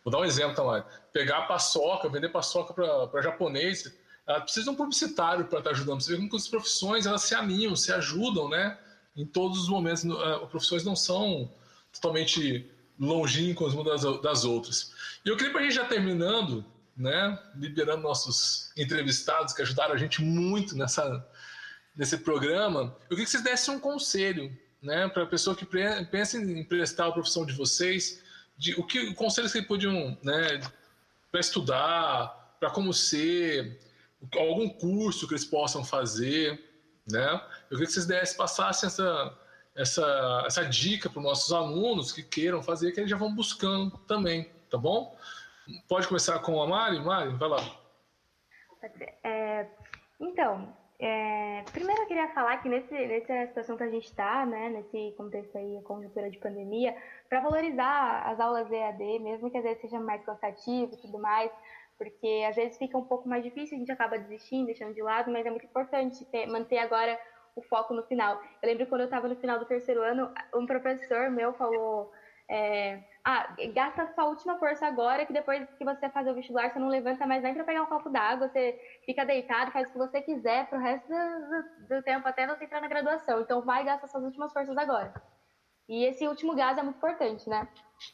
[0.06, 0.88] Vou dar um exemplo, Tamara.
[1.12, 3.94] Pegar a paçoca, vender paçoca para japonês
[4.26, 6.00] ela precisa de um publicitário para estar tá ajudando.
[6.00, 8.78] Você vê como as profissões elas se alinham, se ajudam, né?
[9.18, 11.52] Em todos os momentos, as profissões não são
[11.92, 14.94] totalmente longínquas umas das, das outras.
[15.26, 17.38] E eu queria para a gente já terminando, né?
[17.56, 21.26] Liberando nossos entrevistados que ajudaram a gente muito nessa
[21.96, 22.96] nesse programa.
[23.04, 25.08] Eu queria que vocês dessem um conselho, né?
[25.10, 25.66] Para a pessoa que
[26.12, 28.22] pensa em prestar a profissão de vocês,
[28.58, 30.62] de o que conselhos que podiam, né?
[31.32, 33.80] Para estudar, para como ser
[34.36, 36.64] algum curso que eles possam fazer,
[37.08, 37.42] né?
[37.70, 39.38] Eu queria que vocês dessem, passassem essa,
[39.78, 43.98] essa, essa dica para os nossos alunos que queiram fazer, que eles já vão buscando
[44.00, 45.16] também, tá bom?
[45.88, 47.00] Pode começar com a Mari?
[47.00, 47.60] Mari, vai lá.
[49.24, 49.68] É,
[50.20, 54.70] então, é, primeiro eu queria falar que nesse, nessa situação que a gente está, né,
[54.70, 56.96] nesse contexto aí, conjuntura de pandemia,
[57.30, 61.52] para valorizar as aulas EAD, mesmo que às vezes seja mais cansativo e tudo mais,
[61.98, 65.32] porque às vezes fica um pouco mais difícil, a gente acaba desistindo, deixando de lado,
[65.32, 67.20] mas é muito importante ter, manter agora
[67.58, 68.40] o foco no final.
[68.62, 72.12] Eu lembro quando eu estava no final do terceiro ano, um professor meu falou:
[72.50, 76.80] é, Ah, gasta sua última força agora, que depois que você fazer o vestibular, você
[76.80, 79.98] não levanta mais nem para pegar um copo d'água, você fica deitado, faz o que
[79.98, 83.42] você quiser pro resto do, do tempo até você entrar na graduação.
[83.42, 85.14] Então, vai gastar suas últimas forças agora.
[85.90, 87.68] E esse último gás é muito importante, né?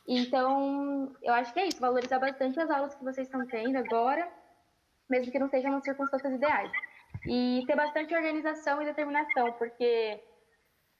[0.07, 4.31] Então, eu acho que é isso, valorizar bastante as aulas que vocês estão tendo agora,
[5.09, 6.71] mesmo que não sejam nas circunstâncias ideais.
[7.25, 10.21] E ter bastante organização e determinação, porque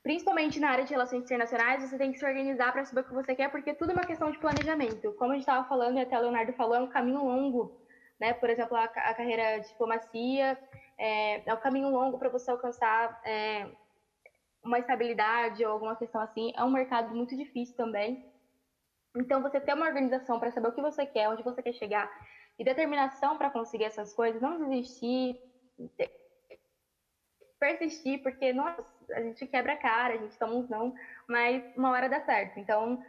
[0.03, 3.13] principalmente na área de relações internacionais, você tem que se organizar para saber o que
[3.13, 5.13] você quer, porque tudo é uma questão de planejamento.
[5.13, 7.82] Como a gente estava falando, e até o Leonardo falou, é um caminho longo,
[8.19, 8.34] né?
[8.34, 10.57] Por exemplo, a, a carreira de diplomacia
[10.97, 13.67] é, é um caminho longo para você alcançar é,
[14.63, 16.51] uma estabilidade ou alguma questão assim.
[16.55, 18.30] É um mercado muito difícil também.
[19.15, 22.11] Então, você ter uma organização para saber o que você quer, onde você quer chegar,
[22.57, 25.39] e determinação para conseguir essas coisas, não desistir,
[27.59, 30.93] persistir, porque, nossa, a gente quebra a cara, a gente toma uns não,
[31.28, 32.59] mas uma hora dá certo.
[32.59, 33.01] Então,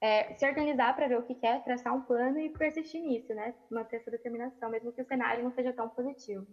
[0.00, 3.54] é, se organizar para ver o que quer, traçar um plano e persistir nisso, né?
[3.70, 6.44] Manter essa determinação, mesmo que o cenário não seja tão positivo.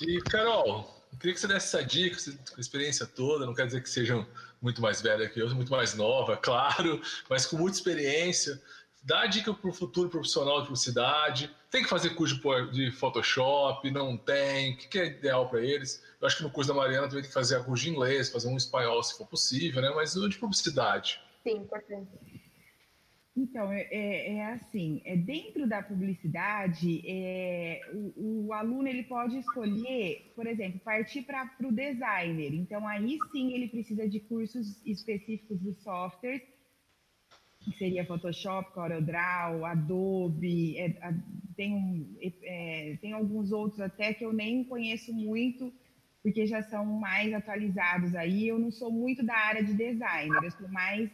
[0.00, 2.16] E, Carol, eu queria que você desse essa dica,
[2.50, 4.26] com a experiência toda, não quer dizer que sejam
[4.62, 8.60] muito mais velha que eu, muito mais nova, claro, mas com muita experiência.
[9.06, 11.48] Dá dica para o futuro profissional de publicidade.
[11.70, 12.40] Tem que fazer curso
[12.72, 13.88] de Photoshop?
[13.88, 14.74] Não tem?
[14.74, 16.02] O que é ideal para eles?
[16.20, 18.28] Eu acho que no curso da Mariana também tem que fazer a curso de inglês,
[18.28, 19.92] fazer um espanhol se for possível, né?
[19.94, 21.20] Mas de publicidade.
[21.44, 22.10] Sim, importante.
[23.36, 29.38] Então, é, é, é, assim, é, dentro da publicidade, é, o, o, aluno ele pode
[29.38, 32.54] escolher, por exemplo, partir para o designer.
[32.54, 36.42] Então, aí sim ele precisa de cursos específicos dos softwares,
[37.66, 40.94] que seria Photoshop, CorelDRAW, Adobe, é,
[41.56, 45.72] tem, um, é, tem alguns outros até que eu nem conheço muito,
[46.22, 48.46] porque já são mais atualizados aí.
[48.46, 51.10] Eu não sou muito da área de designer, eu sou mais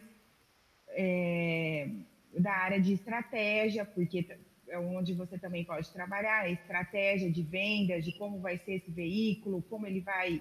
[0.89, 1.89] é,
[2.37, 4.27] da área de estratégia, porque
[4.69, 8.91] é onde você também pode trabalhar, a estratégia de vendas, de como vai ser esse
[8.91, 10.39] veículo, como ele vai,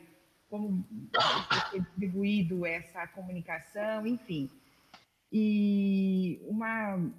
[0.51, 4.51] como vai ser distribuído essa comunicação, enfim.
[5.33, 7.11] E uma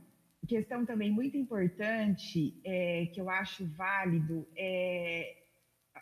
[0.47, 5.37] questão também muito importante é, que eu acho válido é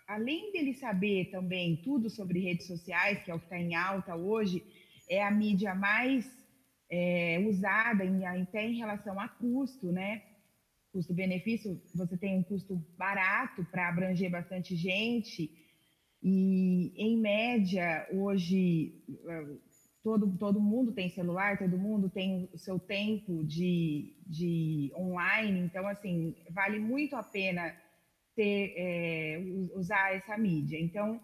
[0.08, 4.16] além dele saber também tudo sobre redes sociais, que é o que está em alta
[4.16, 4.62] hoje,
[5.10, 6.26] é a mídia mais
[6.90, 10.22] é, usada em, até em relação a custo, né?
[10.92, 15.50] Custo-benefício, você tem um custo barato para abranger bastante gente,
[16.22, 18.94] e em média, hoje,
[20.04, 25.88] todo, todo mundo tem celular, todo mundo tem o seu tempo de, de online, então,
[25.88, 27.76] assim, vale muito a pena
[28.36, 29.44] ter, é,
[29.76, 30.80] usar essa mídia.
[30.80, 31.20] Então,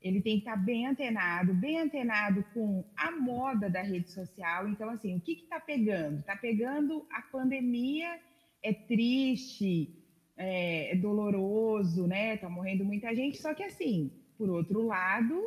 [0.00, 4.68] ele tem que estar bem antenado, bem antenado com a moda da rede social.
[4.68, 6.20] Então, assim, o que está pegando?
[6.20, 8.18] Está pegando a pandemia,
[8.62, 10.04] é triste,
[10.36, 12.34] é, é doloroso, né?
[12.34, 13.38] Está morrendo muita gente.
[13.38, 15.40] Só que, assim, por outro lado,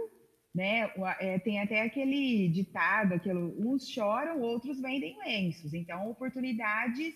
[0.60, 0.92] né?
[1.22, 5.74] É, tem até aquele ditado, aquilo, uns choram, outros vendem lenços.
[5.74, 7.16] Então, oportunidades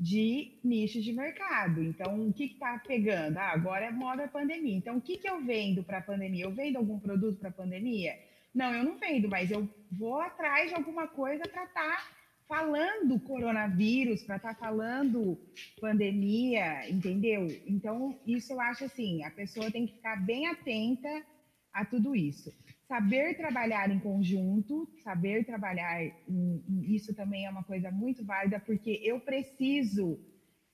[0.00, 1.80] de nichos de mercado.
[1.80, 3.38] Então, o que está pegando?
[3.38, 4.76] Ah, agora é moda pandemia.
[4.76, 6.44] Então, o que, que eu vendo para a pandemia?
[6.44, 8.18] Eu vendo algum produto para a pandemia?
[8.52, 12.06] Não, eu não vendo, mas eu vou atrás de alguma coisa para estar tá
[12.48, 15.38] falando coronavírus, para estar tá falando
[15.80, 17.46] pandemia, entendeu?
[17.64, 21.24] Então, isso eu acho assim, a pessoa tem que ficar bem atenta
[21.72, 22.52] a tudo isso
[22.92, 26.62] saber trabalhar em conjunto, saber trabalhar, em,
[26.94, 30.20] isso também é uma coisa muito válida, porque eu preciso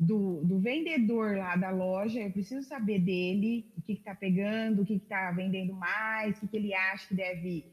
[0.01, 4.85] do, do vendedor lá da loja, eu preciso saber dele, o que está pegando, o
[4.85, 7.65] que está vendendo mais, o que, que, ele acha que deve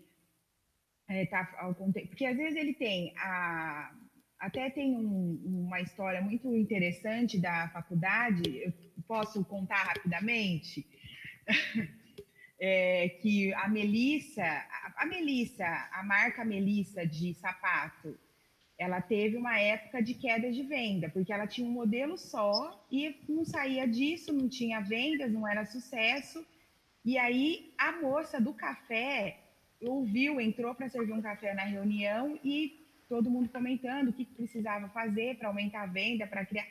[1.10, 1.74] estar é, tá,
[2.08, 3.96] porque às vezes ele tem a
[4.38, 8.72] até tem um, uma história muito interessante da faculdade, eu
[9.08, 10.86] posso contar rapidamente?
[12.68, 14.43] é, que a Melissa,
[14.97, 18.18] a Melissa, a marca Melissa de sapato,
[18.76, 23.16] ela teve uma época de queda de venda, porque ela tinha um modelo só e
[23.30, 26.43] não saía disso, não tinha vendas, não era sucesso.
[27.05, 29.38] E aí a moça do café
[29.80, 34.89] ouviu, entrou para servir um café na reunião e todo mundo comentando o que precisava
[34.89, 36.66] fazer para aumentar a venda, para criar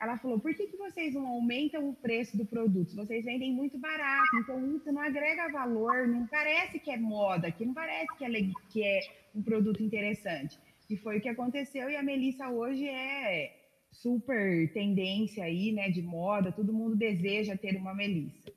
[0.00, 2.96] ela falou: por que, que vocês não aumentam o preço do produto?
[2.96, 7.66] Vocês vendem muito barato, então isso não agrega valor, não parece que é moda, que
[7.66, 8.30] não parece que é,
[8.70, 9.00] que é
[9.34, 10.58] um produto interessante.
[10.88, 13.56] E foi o que aconteceu, e a Melissa hoje é
[13.92, 18.50] super tendência aí, né, de moda, todo mundo deseja ter uma Melissa.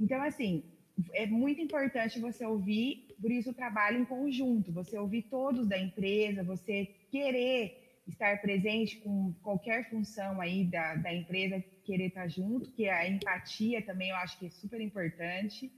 [0.00, 0.64] Então, assim,
[1.12, 5.78] é muito importante você ouvir, por isso o trabalho em conjunto, você ouvir todos da
[5.78, 12.72] empresa, você querer estar presente com qualquer função aí da, da empresa, querer estar junto,
[12.72, 15.72] que a empatia também eu acho que é super importante,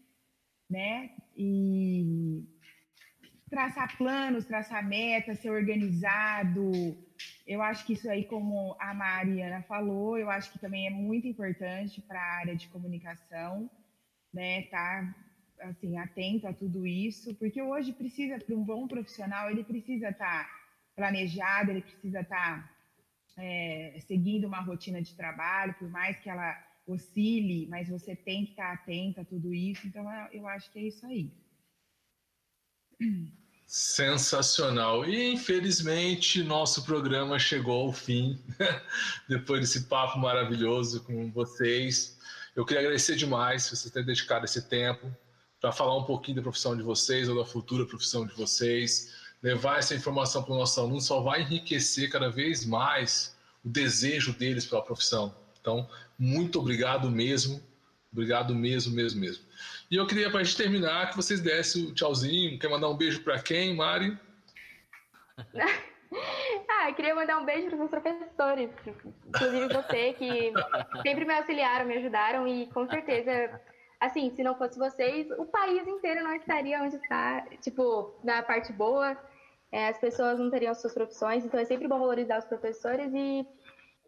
[0.68, 1.10] né?
[1.36, 2.44] E
[3.48, 6.70] traçar planos, traçar metas, ser organizado.
[7.46, 11.26] Eu acho que isso aí, como a Mariana falou, eu acho que também é muito
[11.26, 13.70] importante para a área de comunicação,
[14.32, 14.62] né?
[14.64, 15.14] Tá
[15.60, 20.44] assim atento a tudo isso, porque hoje precisa para um bom profissional, ele precisa estar
[20.44, 20.57] tá
[20.98, 22.68] planejado, ele precisa estar
[23.36, 26.52] tá, é, seguindo uma rotina de trabalho, por mais que ela
[26.88, 29.86] oscile, mas você tem que estar tá atento a tudo isso.
[29.86, 31.30] Então, eu acho que é isso aí.
[33.64, 35.08] Sensacional.
[35.08, 38.42] E infelizmente nosso programa chegou ao fim,
[39.28, 42.18] depois desse papo maravilhoso com vocês.
[42.56, 45.14] Eu queria agradecer demais vocês terem dedicado esse tempo
[45.60, 49.14] para falar um pouquinho da profissão de vocês ou da futura profissão de vocês.
[49.42, 54.32] Levar essa informação para o nosso aluno só vai enriquecer cada vez mais o desejo
[54.32, 55.34] deles pela profissão.
[55.60, 57.62] Então, muito obrigado mesmo.
[58.12, 59.44] Obrigado mesmo, mesmo, mesmo.
[59.90, 62.58] E eu queria, para a gente terminar, que vocês dessem o tchauzinho.
[62.58, 64.18] Quer mandar um beijo para quem, Mari?
[66.68, 68.70] ah, queria mandar um beijo para os professores,
[69.26, 70.52] inclusive você, que
[71.02, 73.60] sempre me auxiliaram, me ajudaram e com certeza,
[74.00, 78.72] assim, se não fosse vocês, o país inteiro não estaria onde está, tipo, na parte
[78.72, 79.16] boa,
[79.72, 83.46] é, as pessoas não teriam suas profissões, então é sempre bom valorizar os professores e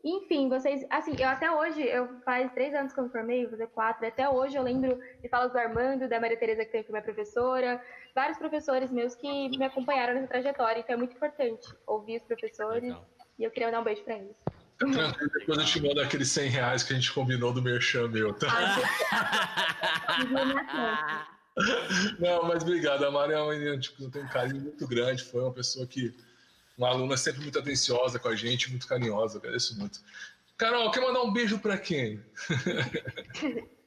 [0.03, 3.51] enfim, vocês, assim, eu até hoje, eu faz três anos que eu me formei, vou
[3.51, 6.85] fazer quatro, até hoje eu lembro de falas do Armando, da Maria Tereza, que foi
[6.89, 7.83] minha professora,
[8.15, 12.83] vários professores meus que me acompanharam nessa trajetória, então é muito importante ouvir os professores
[12.83, 13.07] Legal.
[13.39, 14.37] e eu queria mandar um beijo para eles.
[14.81, 18.33] Tranquilo, depois eu te mando aqueles 100 reais que a gente combinou do Merchan meu,
[18.33, 18.49] tá?
[22.19, 25.43] Não, mas obrigado, a Maria é uma menina, tipo, tem um carinho muito grande, foi
[25.43, 26.15] uma pessoa que
[26.79, 30.01] uma aluna sempre muito atenciosa com a gente, muito carinhosa, agradeço muito.
[30.57, 32.23] Carol, quer mandar um beijo para quem?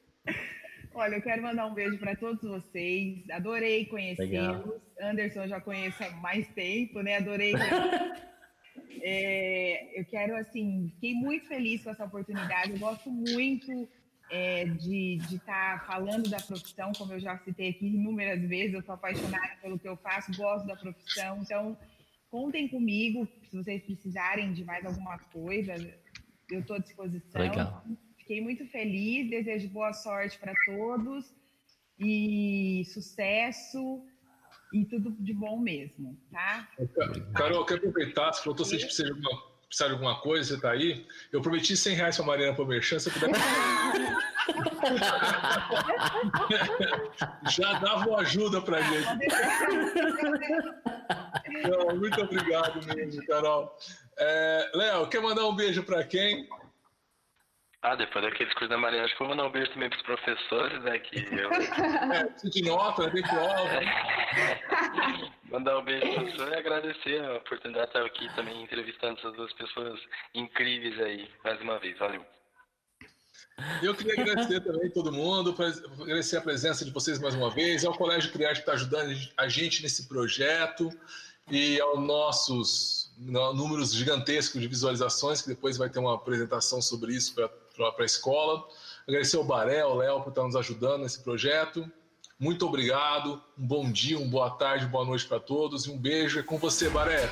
[0.94, 3.28] Olha, eu quero mandar um beijo para todos vocês.
[3.32, 4.80] Adorei conhecê-los.
[5.02, 7.18] Anderson já conheço há mais tempo, né?
[7.18, 7.54] Adorei.
[9.01, 12.71] é, eu quero, assim, fiquei muito feliz com essa oportunidade.
[12.71, 13.88] Eu gosto muito
[14.32, 18.74] é, de estar tá falando da profissão, como eu já citei aqui inúmeras vezes.
[18.74, 21.39] Eu sou apaixonada pelo que eu faço, gosto da profissão.
[21.41, 21.78] Então,
[22.34, 25.76] Contem comigo, se vocês precisarem de mais alguma coisa,
[26.49, 27.39] eu estou à disposição.
[27.39, 27.86] Legal.
[28.17, 31.32] Fiquei muito feliz, desejo boa sorte para todos
[31.99, 34.03] e sucesso
[34.74, 36.67] e tudo de bom mesmo, tá?
[37.36, 40.71] Carol, quer aproveitar, se faltou, se precisa de alguma, precisar de alguma coisa, você está
[40.71, 41.05] aí?
[41.32, 43.30] Eu prometi 100 reais para a Mariana para o Merchan, se puder...
[47.49, 49.07] Já dava uma ajuda para gente.
[51.69, 53.78] Não, muito obrigado mesmo, Carol.
[54.17, 56.49] É, Léo, quer mandar um beijo para quem?
[57.84, 60.03] Ah, depois daqueles cursos da Maria, acho que vou mandar um beijo também para os
[60.03, 60.99] professores, né?
[60.99, 61.49] Que eu...
[62.13, 63.79] É, de nota, tem prova.
[65.51, 69.36] mandar um beijo para professor e agradecer a oportunidade de estar aqui também entrevistando essas
[69.36, 69.99] duas pessoas
[70.34, 71.97] incríveis aí, mais uma vez.
[71.97, 72.25] Valeu.
[73.81, 75.53] Eu queria agradecer também todo mundo,
[76.01, 79.49] agradecer a presença de vocês mais uma vez, ao Colégio Criar que está ajudando a
[79.49, 80.89] gente nesse projeto
[81.51, 87.36] e aos nossos números gigantescos de visualizações, que depois vai ter uma apresentação sobre isso
[87.36, 87.49] para
[87.82, 88.63] a escola.
[89.07, 91.89] Agradecer ao Baré, ao Léo, por estar nos ajudando nesse projeto.
[92.39, 96.39] Muito obrigado, um bom dia, uma boa tarde, boa noite para todos e um beijo.
[96.39, 97.30] É com você, Baré.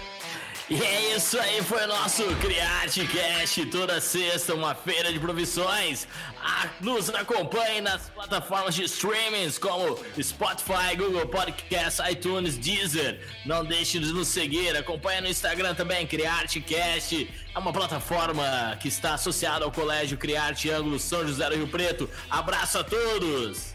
[0.69, 6.07] E é isso aí, foi o nosso Criarte Cast, toda sexta, uma feira de profissões.
[6.41, 13.19] Ah, nos acompanhe nas plataformas de streamings como Spotify, Google Podcasts, iTunes, Deezer.
[13.45, 17.29] Não deixe de nos seguir, acompanhe no Instagram também, Criarte Cast.
[17.53, 22.09] É uma plataforma que está associada ao Colégio Criarte Ângulo São José do Rio Preto.
[22.29, 23.70] Abraço a todos!